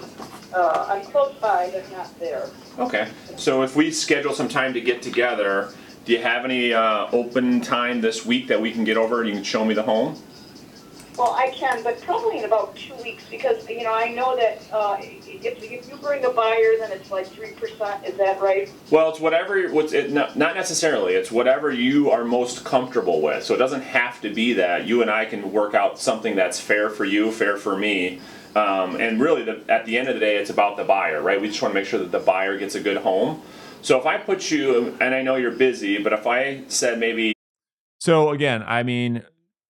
Uh, 0.53 0.85
I'm 0.89 1.05
close 1.05 1.33
by, 1.35 1.69
but 1.73 1.91
not 1.91 2.19
there. 2.19 2.49
Okay. 2.79 3.07
So 3.37 3.63
if 3.63 3.75
we 3.75 3.91
schedule 3.91 4.33
some 4.33 4.47
time 4.47 4.73
to 4.73 4.81
get 4.81 5.01
together, 5.01 5.73
do 6.05 6.13
you 6.13 6.21
have 6.21 6.45
any 6.45 6.73
uh, 6.73 7.07
open 7.11 7.61
time 7.61 8.01
this 8.01 8.25
week 8.25 8.47
that 8.47 8.61
we 8.61 8.71
can 8.71 8.83
get 8.83 8.97
over 8.97 9.21
and 9.21 9.29
you 9.29 9.35
can 9.35 9.43
show 9.43 9.65
me 9.65 9.73
the 9.73 9.83
home? 9.83 10.21
Well, 11.17 11.31
I 11.31 11.49
can, 11.51 11.81
but 11.81 12.01
probably 12.01 12.39
in 12.39 12.45
about 12.45 12.75
two 12.75 12.93
weeks 12.95 13.23
because 13.29 13.67
you 13.69 13.83
know 13.83 13.93
I 13.93 14.09
know 14.09 14.35
that 14.35 14.61
uh, 14.71 14.97
if 14.99 15.63
if 15.63 15.89
you 15.89 15.95
bring 15.97 16.25
a 16.25 16.29
buyer, 16.29 16.73
then 16.77 16.91
it's 16.91 17.09
like 17.09 17.27
three 17.27 17.51
percent. 17.51 18.05
Is 18.05 18.17
that 18.17 18.41
right? 18.41 18.69
Well, 18.91 19.09
it's 19.09 19.19
whatever. 19.19 19.69
What's 19.69 19.93
it? 19.93 20.11
Not, 20.11 20.35
not 20.35 20.55
necessarily. 20.55 21.13
It's 21.13 21.31
whatever 21.31 21.71
you 21.71 22.11
are 22.11 22.25
most 22.25 22.65
comfortable 22.65 23.21
with. 23.21 23.43
So 23.43 23.53
it 23.53 23.57
doesn't 23.57 23.81
have 23.81 24.19
to 24.21 24.33
be 24.33 24.53
that. 24.53 24.85
You 24.85 25.01
and 25.01 25.09
I 25.09 25.25
can 25.25 25.53
work 25.53 25.73
out 25.73 25.99
something 25.99 26.35
that's 26.35 26.59
fair 26.59 26.89
for 26.89 27.05
you, 27.05 27.31
fair 27.31 27.55
for 27.55 27.77
me. 27.77 28.19
Um, 28.55 28.95
and 28.95 29.19
really, 29.19 29.43
the, 29.43 29.61
at 29.69 29.85
the 29.85 29.97
end 29.97 30.07
of 30.07 30.13
the 30.13 30.19
day, 30.19 30.37
it's 30.37 30.49
about 30.49 30.77
the 30.77 30.83
buyer, 30.83 31.21
right? 31.21 31.39
We 31.39 31.47
just 31.47 31.61
want 31.61 31.73
to 31.73 31.79
make 31.79 31.87
sure 31.87 31.99
that 31.99 32.11
the 32.11 32.19
buyer 32.19 32.57
gets 32.57 32.75
a 32.75 32.81
good 32.81 32.97
home. 32.97 33.41
So 33.81 33.99
if 33.99 34.05
I 34.05 34.17
put 34.17 34.49
you, 34.49 34.97
and 34.99 35.13
I 35.13 35.21
know 35.21 35.35
you're 35.35 35.51
busy, 35.51 35.97
but 35.97 36.11
if 36.13 36.25
I 36.25 36.63
said 36.67 36.99
maybe 36.99 37.33
So 37.99 38.31
again, 38.31 38.63
I 38.65 38.83
mean, 38.83 39.23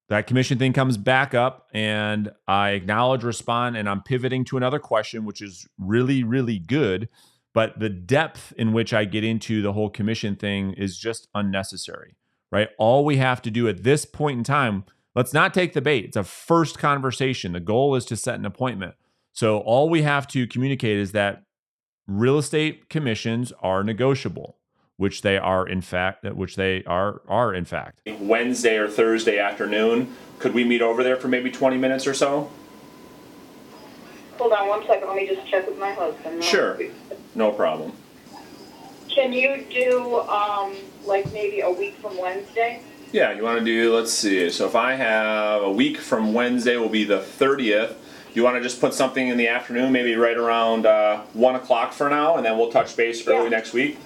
that 0.10 0.28
commission 0.28 0.60
thing 0.60 0.74
comes 0.74 0.98
back 0.98 1.34
up 1.34 1.68
and 1.74 2.32
I 2.48 2.72
acknowledge, 2.72 3.24
respond, 3.24 3.76
and 3.76 3.90
I'm 3.90 4.04
pivoting 4.04 4.46
to 4.46 4.58
another 4.58 4.80
question, 4.80 5.26
which 5.26 5.42
is 5.42 5.68
really, 5.80 6.24
really 6.24 6.60
good. 6.60 7.10
But 7.54 7.80
the 7.80 7.90
depth 7.90 8.54
in 8.58 8.74
which 8.74 8.94
I 8.94 9.06
get 9.06 9.24
into 9.24 9.62
the 9.62 9.74
whole 9.74 9.90
commission 9.90 10.36
thing 10.36 10.74
is 10.74 10.98
just 10.98 11.28
unnecessary, 11.34 12.18
right? 12.52 12.70
All 12.78 13.06
we 13.06 13.18
have 13.18 13.42
to 13.44 13.52
do 13.52 13.68
at 13.68 13.84
this 13.84 14.06
point 14.06 14.38
in 14.38 14.44
time, 14.44 14.84
let's 15.16 15.34
not 15.34 15.54
take 15.54 15.74
the 15.74 15.82
bait. 15.82 16.06
It's 16.06 16.18
a 16.18 16.24
first 16.24 16.78
conversation. 16.78 17.54
The 17.54 17.60
goal 17.60 17.96
is 17.96 18.06
to 18.06 18.18
set 18.18 18.38
an 18.38 18.46
appointment. 18.46 18.96
So 19.32 19.60
all 19.60 19.90
we 19.90 20.04
have 20.04 20.28
to 20.30 20.46
communicate 20.46 20.98
is 20.98 21.14
that 21.14 21.44
real 22.08 22.38
estate 22.38 22.90
commissions 22.90 23.52
are 23.62 23.84
negotiable 23.84 24.58
which 24.98 25.22
they 25.22 25.38
are 25.38 25.68
in 25.68 25.82
fact 25.82 26.24
which 26.24 26.56
they 26.56 26.84
are 26.86 27.22
are 27.28 27.54
in 27.54 27.66
fact 27.66 28.00
Wednesday 28.20 28.78
or 28.78 28.88
Thursday 28.88 29.38
afternoon, 29.40 30.16
could 30.40 30.54
we 30.54 30.64
meet 30.64 30.82
over 30.82 31.04
there 31.04 31.16
for 31.18 31.28
maybe 31.28 31.52
20 31.52 31.78
minutes 31.78 32.08
or 32.08 32.14
so? 32.14 32.50
Hold 34.38 34.52
on 34.54 34.68
one 34.68 34.86
second, 34.86 35.08
let 35.08 35.16
me 35.16 35.28
just 35.28 35.48
check 35.48 35.68
with 35.68 35.80
my 35.80 35.92
husband. 35.94 36.44
Sure. 36.44 36.78
No 37.36 37.52
problem. 37.52 37.94
Can 39.10 39.32
you 39.32 39.66
do, 39.70 40.20
um, 40.22 40.76
like 41.06 41.32
maybe 41.32 41.62
a 41.62 41.72
week 41.72 41.96
from 41.96 42.18
Wednesday? 42.18 42.82
Yeah, 43.14 43.32
you 43.32 43.44
want 43.44 43.60
to 43.60 43.64
do, 43.66 43.96
let's 43.96 44.12
see. 44.12 44.50
So 44.50 44.66
if 44.68 44.76
I 44.76 44.94
have 44.96 45.62
a 45.64 45.72
week 45.72 45.98
from 46.00 46.34
Wednesday, 46.34 46.76
will 46.76 46.90
be 46.90 47.06
the 47.06 47.20
30th. 47.20 47.94
You 48.34 48.44
want 48.44 48.58
to 48.58 48.62
just 48.62 48.82
put 48.82 48.94
something 48.94 49.30
in 49.30 49.38
the 49.38 49.48
afternoon, 49.48 49.94
maybe 49.94 50.16
right 50.16 50.36
around 50.36 50.86
uh, 50.86 51.22
1 51.32 51.56
o'clock 51.56 51.94
for 51.94 52.10
now, 52.10 52.36
and 52.36 52.46
then 52.46 52.58
we'll 52.58 52.72
touch 52.72 52.98
base 52.98 53.26
early 53.26 53.44
Yeah. 53.44 53.50
next 53.50 53.72
week? 53.72 53.98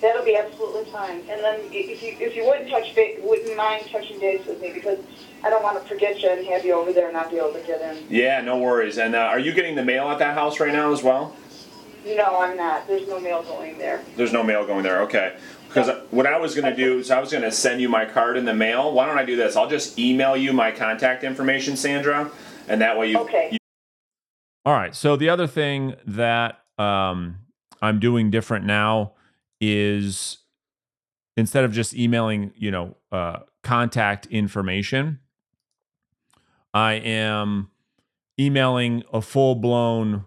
That'll 0.00 0.24
be 0.24 0.36
absolutely 0.36 0.90
fine. 0.92 1.20
And 1.28 1.42
then 1.42 1.60
i- 1.60 1.68
if 1.72 2.02
you, 2.02 2.14
if 2.20 2.36
you 2.36 2.44
wouldn't 2.46 2.70
touch 2.70 2.94
base, 2.94 3.18
wouldn't 3.22 3.56
mind 3.56 3.84
touching 3.90 4.20
base 4.20 4.46
with 4.46 4.60
me 4.60 4.72
because 4.72 4.98
I 5.44 5.50
don't 5.50 5.62
want 5.62 5.80
to 5.82 5.88
forget 5.88 6.20
you 6.22 6.30
and 6.30 6.46
have 6.46 6.64
you 6.64 6.74
over 6.74 6.92
there 6.92 7.06
and 7.06 7.14
not 7.14 7.30
be 7.30 7.36
able 7.38 7.52
to 7.52 7.60
get 7.66 7.80
in. 7.82 8.04
Yeah, 8.08 8.40
no 8.40 8.58
worries. 8.58 8.98
And 8.98 9.14
uh, 9.14 9.18
are 9.18 9.38
you 9.40 9.52
getting 9.52 9.74
the 9.74 9.84
mail 9.84 10.08
at 10.10 10.18
that 10.20 10.34
house 10.34 10.60
right 10.60 10.72
now 10.72 10.92
as 10.92 11.02
well? 11.02 11.34
No, 12.06 12.40
I'm 12.40 12.56
not. 12.56 12.86
There's 12.86 13.06
no 13.08 13.18
mail 13.20 13.42
going 13.42 13.76
there. 13.78 14.02
There's 14.16 14.32
no 14.32 14.42
mail 14.42 14.64
going 14.66 14.82
there, 14.84 15.02
okay. 15.02 15.36
Because 15.66 15.90
what 16.10 16.26
I 16.26 16.38
was 16.38 16.54
going 16.54 16.64
to 16.64 16.74
do 16.76 16.98
is 16.98 17.10
I 17.10 17.20
was 17.20 17.30
going 17.30 17.42
to 17.42 17.52
send 17.52 17.80
you 17.80 17.88
my 17.88 18.04
card 18.06 18.36
in 18.38 18.44
the 18.46 18.54
mail. 18.54 18.92
Why 18.92 19.04
don't 19.04 19.18
I 19.18 19.24
do 19.24 19.36
this? 19.36 19.56
I'll 19.56 19.68
just 19.68 19.98
email 19.98 20.36
you 20.36 20.52
my 20.52 20.70
contact 20.70 21.24
information, 21.24 21.76
Sandra, 21.76 22.30
and 22.68 22.80
that 22.80 22.96
way 22.96 23.10
you, 23.10 23.18
Okay. 23.18 23.48
you 23.52 23.58
All 24.64 24.72
right. 24.72 24.94
So 24.94 25.16
the 25.16 25.28
other 25.28 25.46
thing 25.46 25.96
that 26.06 26.60
um, 26.78 27.38
I'm 27.82 27.98
doing 27.98 28.30
different 28.30 28.64
now 28.64 29.12
is 29.60 30.38
instead 31.36 31.64
of 31.64 31.72
just 31.72 31.94
emailing, 31.94 32.52
you 32.56 32.70
know, 32.70 32.96
uh, 33.12 33.40
contact 33.62 34.26
information, 34.26 35.20
I 36.74 36.94
am 36.94 37.70
emailing 38.38 39.02
a 39.12 39.20
full 39.20 39.54
blown 39.54 40.24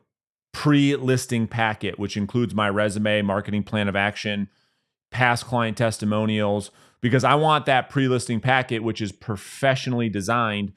pre 0.53 0.95
listing 0.95 1.47
packet, 1.47 1.97
which 1.97 2.17
includes 2.17 2.53
my 2.53 2.69
resume, 2.69 3.21
marketing 3.21 3.63
plan 3.63 3.87
of 3.87 3.95
action, 3.95 4.49
past 5.11 5.45
client 5.45 5.77
testimonials, 5.77 6.71
because 7.01 7.23
I 7.23 7.35
want 7.35 7.65
that 7.65 7.89
pre 7.89 8.07
listing 8.07 8.39
packet, 8.39 8.83
which 8.83 9.01
is 9.01 9.11
professionally 9.11 10.09
designed 10.09 10.73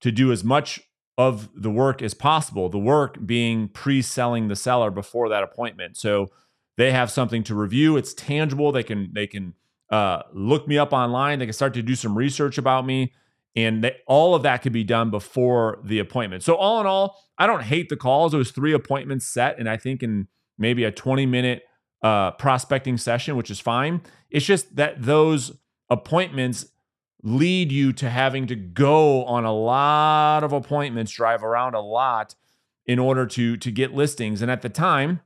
to 0.00 0.12
do 0.12 0.32
as 0.32 0.44
much 0.44 0.80
of 1.18 1.48
the 1.54 1.70
work 1.70 2.02
as 2.02 2.14
possible. 2.14 2.68
The 2.68 2.78
work 2.78 3.24
being 3.24 3.68
pre 3.68 4.02
selling 4.02 4.48
the 4.48 4.56
seller 4.56 4.90
before 4.90 5.28
that 5.28 5.42
appointment. 5.42 5.96
So 5.96 6.28
they 6.76 6.92
have 6.92 7.10
something 7.10 7.42
to 7.44 7.54
review. 7.54 7.96
It's 7.96 8.14
tangible. 8.14 8.72
They 8.72 8.82
can, 8.82 9.10
they 9.12 9.26
can, 9.26 9.54
uh, 9.90 10.22
look 10.32 10.66
me 10.66 10.78
up 10.78 10.92
online. 10.92 11.38
They 11.38 11.46
can 11.46 11.52
start 11.52 11.74
to 11.74 11.82
do 11.82 11.94
some 11.94 12.16
research 12.16 12.58
about 12.58 12.84
me, 12.84 13.12
and 13.54 13.84
they, 13.84 13.96
all 14.06 14.34
of 14.34 14.42
that 14.42 14.62
could 14.62 14.72
be 14.72 14.84
done 14.84 15.10
before 15.10 15.78
the 15.84 15.98
appointment. 15.98 16.42
So 16.42 16.56
all 16.56 16.80
in 16.80 16.86
all, 16.86 17.20
I 17.38 17.46
don't 17.46 17.62
hate 17.62 17.88
the 17.88 17.96
calls. 17.96 18.34
It 18.34 18.38
was 18.38 18.50
three 18.50 18.72
appointments 18.72 19.26
set, 19.26 19.58
and 19.58 19.68
I 19.68 19.76
think 19.76 20.02
in 20.02 20.28
maybe 20.58 20.84
a 20.84 20.90
20 20.90 21.26
minute 21.26 21.62
uh, 22.02 22.32
prospecting 22.32 22.96
session, 22.96 23.36
which 23.36 23.50
is 23.50 23.60
fine. 23.60 24.02
It's 24.30 24.46
just 24.46 24.76
that 24.76 25.02
those 25.02 25.52
appointments 25.88 26.66
lead 27.22 27.72
you 27.72 27.92
to 27.92 28.10
having 28.10 28.46
to 28.46 28.54
go 28.54 29.24
on 29.24 29.44
a 29.44 29.52
lot 29.52 30.44
of 30.44 30.52
appointments, 30.52 31.12
drive 31.12 31.42
around 31.42 31.74
a 31.74 31.80
lot 31.80 32.34
in 32.86 32.98
order 32.98 33.26
to 33.26 33.56
to 33.56 33.70
get 33.70 33.94
listings. 33.94 34.42
And 34.42 34.50
at 34.50 34.62
the 34.62 34.68
time, 34.68 35.20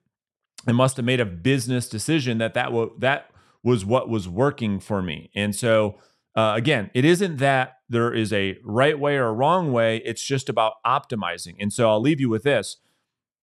I 0.67 0.73
must 0.73 0.97
have 0.97 1.07
made 1.07 1.21
a 1.21 1.27
business 1.27 1.89
decision 1.89 2.39
that 2.39 2.55
that 2.55 2.73
wa- 2.73 2.91
that 2.99 3.31
was 3.63 3.85
what 3.85 4.09
was 4.09 4.29
working 4.29 4.81
for 4.81 5.03
me. 5.03 5.31
And 5.35 5.55
so 5.55 5.97
uh, 6.37 6.55
again, 6.57 6.91
it 6.95 7.05
isn't 7.05 7.39
that 7.39 7.79
there 7.89 8.13
is 8.13 8.33
a 8.33 8.57
right 8.65 8.99
way 8.99 9.17
or 9.17 9.27
a 9.27 9.33
wrong 9.33 9.73
way. 9.73 9.99
It's 10.05 10.23
just 10.23 10.49
about 10.49 10.75
optimizing. 10.87 11.57
And 11.59 11.73
so 11.73 11.91
I'll 11.91 12.01
leave 12.01 12.21
you 12.21 12.29
with 12.29 12.45
this: 12.45 12.77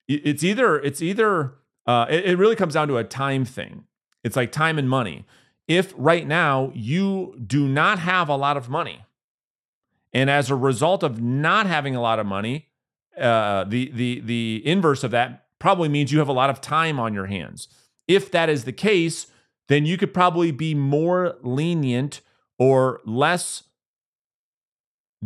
it's 0.07 0.43
either 0.43 0.79
it's 0.79 1.01
either 1.01 1.55
uh, 1.85 2.05
it, 2.09 2.25
it 2.25 2.37
really 2.37 2.55
comes 2.55 2.75
down 2.75 2.87
to 2.87 2.97
a 2.97 3.03
time 3.03 3.45
thing. 3.45 3.85
It's 4.23 4.35
like 4.35 4.51
time 4.51 4.79
and 4.79 4.89
money. 4.89 5.25
If 5.67 5.93
right 5.97 6.25
now 6.25 6.71
you 6.73 7.37
do 7.45 7.67
not 7.67 7.99
have 7.99 8.29
a 8.29 8.37
lot 8.37 8.55
of 8.55 8.69
money, 8.69 9.03
and 10.13 10.29
as 10.29 10.49
a 10.49 10.55
result 10.55 11.03
of 11.03 11.21
not 11.21 11.65
having 11.65 11.95
a 11.95 12.01
lot 12.01 12.19
of 12.19 12.25
money, 12.25 12.67
uh, 13.19 13.65
the 13.65 13.91
the 13.91 14.21
the 14.21 14.61
inverse 14.65 15.03
of 15.03 15.11
that 15.11 15.46
probably 15.59 15.89
means 15.89 16.11
you 16.11 16.19
have 16.19 16.27
a 16.27 16.33
lot 16.33 16.49
of 16.49 16.61
time 16.61 16.99
on 16.99 17.13
your 17.13 17.25
hands. 17.25 17.67
If 18.07 18.31
that 18.31 18.49
is 18.49 18.63
the 18.63 18.71
case, 18.71 19.27
then 19.67 19.85
you 19.85 19.97
could 19.97 20.13
probably 20.13 20.51
be 20.51 20.73
more 20.73 21.35
lenient 21.41 22.21
or 22.57 23.01
less 23.05 23.63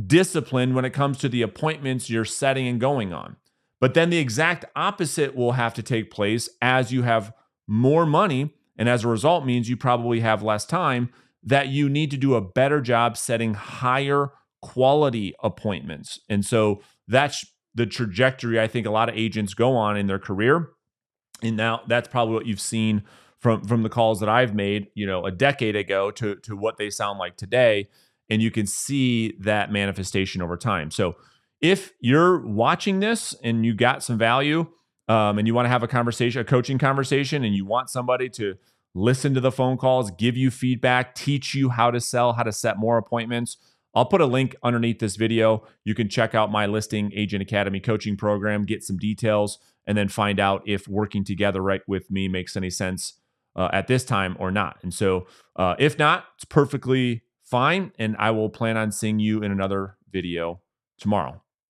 disciplined 0.07 0.75
when 0.75 0.85
it 0.85 0.91
comes 0.91 1.17
to 1.19 1.29
the 1.29 1.41
appointments 1.41 2.09
you're 2.09 2.25
setting 2.25 2.67
and 2.67 2.79
going 2.79 3.13
on. 3.13 3.35
But 3.79 3.93
then 3.93 4.09
the 4.09 4.17
exact 4.17 4.65
opposite 4.75 5.35
will 5.35 5.53
have 5.53 5.73
to 5.73 5.83
take 5.83 6.11
place 6.11 6.49
as 6.61 6.91
you 6.91 7.01
have 7.01 7.33
more 7.67 8.05
money. 8.05 8.53
And 8.77 8.87
as 8.87 9.03
a 9.03 9.09
result, 9.09 9.45
means 9.45 9.69
you 9.69 9.77
probably 9.77 10.21
have 10.21 10.43
less 10.43 10.65
time, 10.65 11.09
that 11.43 11.69
you 11.69 11.89
need 11.89 12.11
to 12.11 12.17
do 12.17 12.35
a 12.35 12.41
better 12.41 12.81
job 12.81 13.17
setting 13.17 13.53
higher 13.53 14.31
quality 14.61 15.33
appointments. 15.43 16.19
And 16.29 16.45
so 16.45 16.81
that's 17.07 17.45
the 17.73 17.85
trajectory 17.85 18.59
I 18.59 18.67
think 18.67 18.85
a 18.85 18.91
lot 18.91 19.09
of 19.09 19.15
agents 19.15 19.53
go 19.53 19.75
on 19.75 19.97
in 19.97 20.07
their 20.07 20.19
career. 20.19 20.69
And 21.41 21.57
now 21.57 21.81
that's 21.87 22.07
probably 22.07 22.35
what 22.35 22.45
you've 22.45 22.61
seen 22.61 23.03
from 23.39 23.63
from 23.63 23.83
the 23.83 23.89
calls 23.89 24.19
that 24.19 24.29
I've 24.29 24.53
made, 24.53 24.87
you 24.93 25.07
know, 25.07 25.25
a 25.25 25.31
decade 25.31 25.75
ago 25.75 26.11
to 26.11 26.35
to 26.35 26.55
what 26.55 26.77
they 26.77 26.89
sound 26.89 27.19
like 27.19 27.37
today. 27.37 27.89
And 28.29 28.41
you 28.41 28.51
can 28.51 28.65
see 28.67 29.33
that 29.39 29.71
manifestation 29.71 30.41
over 30.41 30.55
time. 30.55 30.91
So 30.91 31.15
if 31.59 31.91
you're 31.99 32.45
watching 32.45 32.99
this 32.99 33.35
and 33.43 33.65
you 33.65 33.73
got 33.73 34.03
some 34.03 34.17
value 34.17 34.67
um, 35.07 35.37
and 35.37 35.47
you 35.47 35.53
want 35.53 35.65
to 35.65 35.69
have 35.69 35.83
a 35.83 35.87
conversation, 35.87 36.41
a 36.41 36.45
coaching 36.45 36.77
conversation, 36.77 37.43
and 37.43 37.53
you 37.53 37.65
want 37.65 37.89
somebody 37.89 38.29
to 38.29 38.55
listen 38.93 39.33
to 39.33 39.39
the 39.39 39.51
phone 39.51 39.77
calls, 39.77 40.11
give 40.11 40.37
you 40.37 40.49
feedback, 40.49 41.13
teach 41.15 41.53
you 41.53 41.69
how 41.69 41.91
to 41.91 41.99
sell, 41.99 42.33
how 42.33 42.43
to 42.43 42.51
set 42.51 42.77
more 42.77 42.97
appointments, 42.97 43.57
I'll 43.93 44.05
put 44.05 44.21
a 44.21 44.25
link 44.25 44.55
underneath 44.63 44.99
this 44.99 45.15
video. 45.15 45.67
You 45.83 45.95
can 45.95 46.09
check 46.09 46.33
out 46.33 46.51
my 46.51 46.65
listing 46.65 47.11
agent 47.13 47.41
academy 47.41 47.79
coaching 47.79 48.15
program, 48.15 48.63
get 48.63 48.83
some 48.83 48.97
details, 48.97 49.59
and 49.85 49.97
then 49.97 50.07
find 50.07 50.39
out 50.39 50.63
if 50.65 50.87
working 50.87 51.23
together 51.23 51.61
right 51.61 51.81
with 51.87 52.09
me 52.09 52.27
makes 52.27 52.55
any 52.55 52.69
sense 52.69 53.13
uh, 53.55 53.69
at 53.73 53.87
this 53.87 54.05
time 54.05 54.37
or 54.39 54.51
not. 54.51 54.77
And 54.81 54.93
so, 54.93 55.27
uh, 55.55 55.75
if 55.77 55.99
not, 55.99 56.25
it's 56.35 56.45
perfectly 56.45 57.23
fine. 57.43 57.91
And 57.99 58.15
I 58.17 58.31
will 58.31 58.49
plan 58.49 58.77
on 58.77 58.91
seeing 58.91 59.19
you 59.19 59.43
in 59.43 59.51
another 59.51 59.97
video 60.09 60.61
tomorrow. 60.97 61.41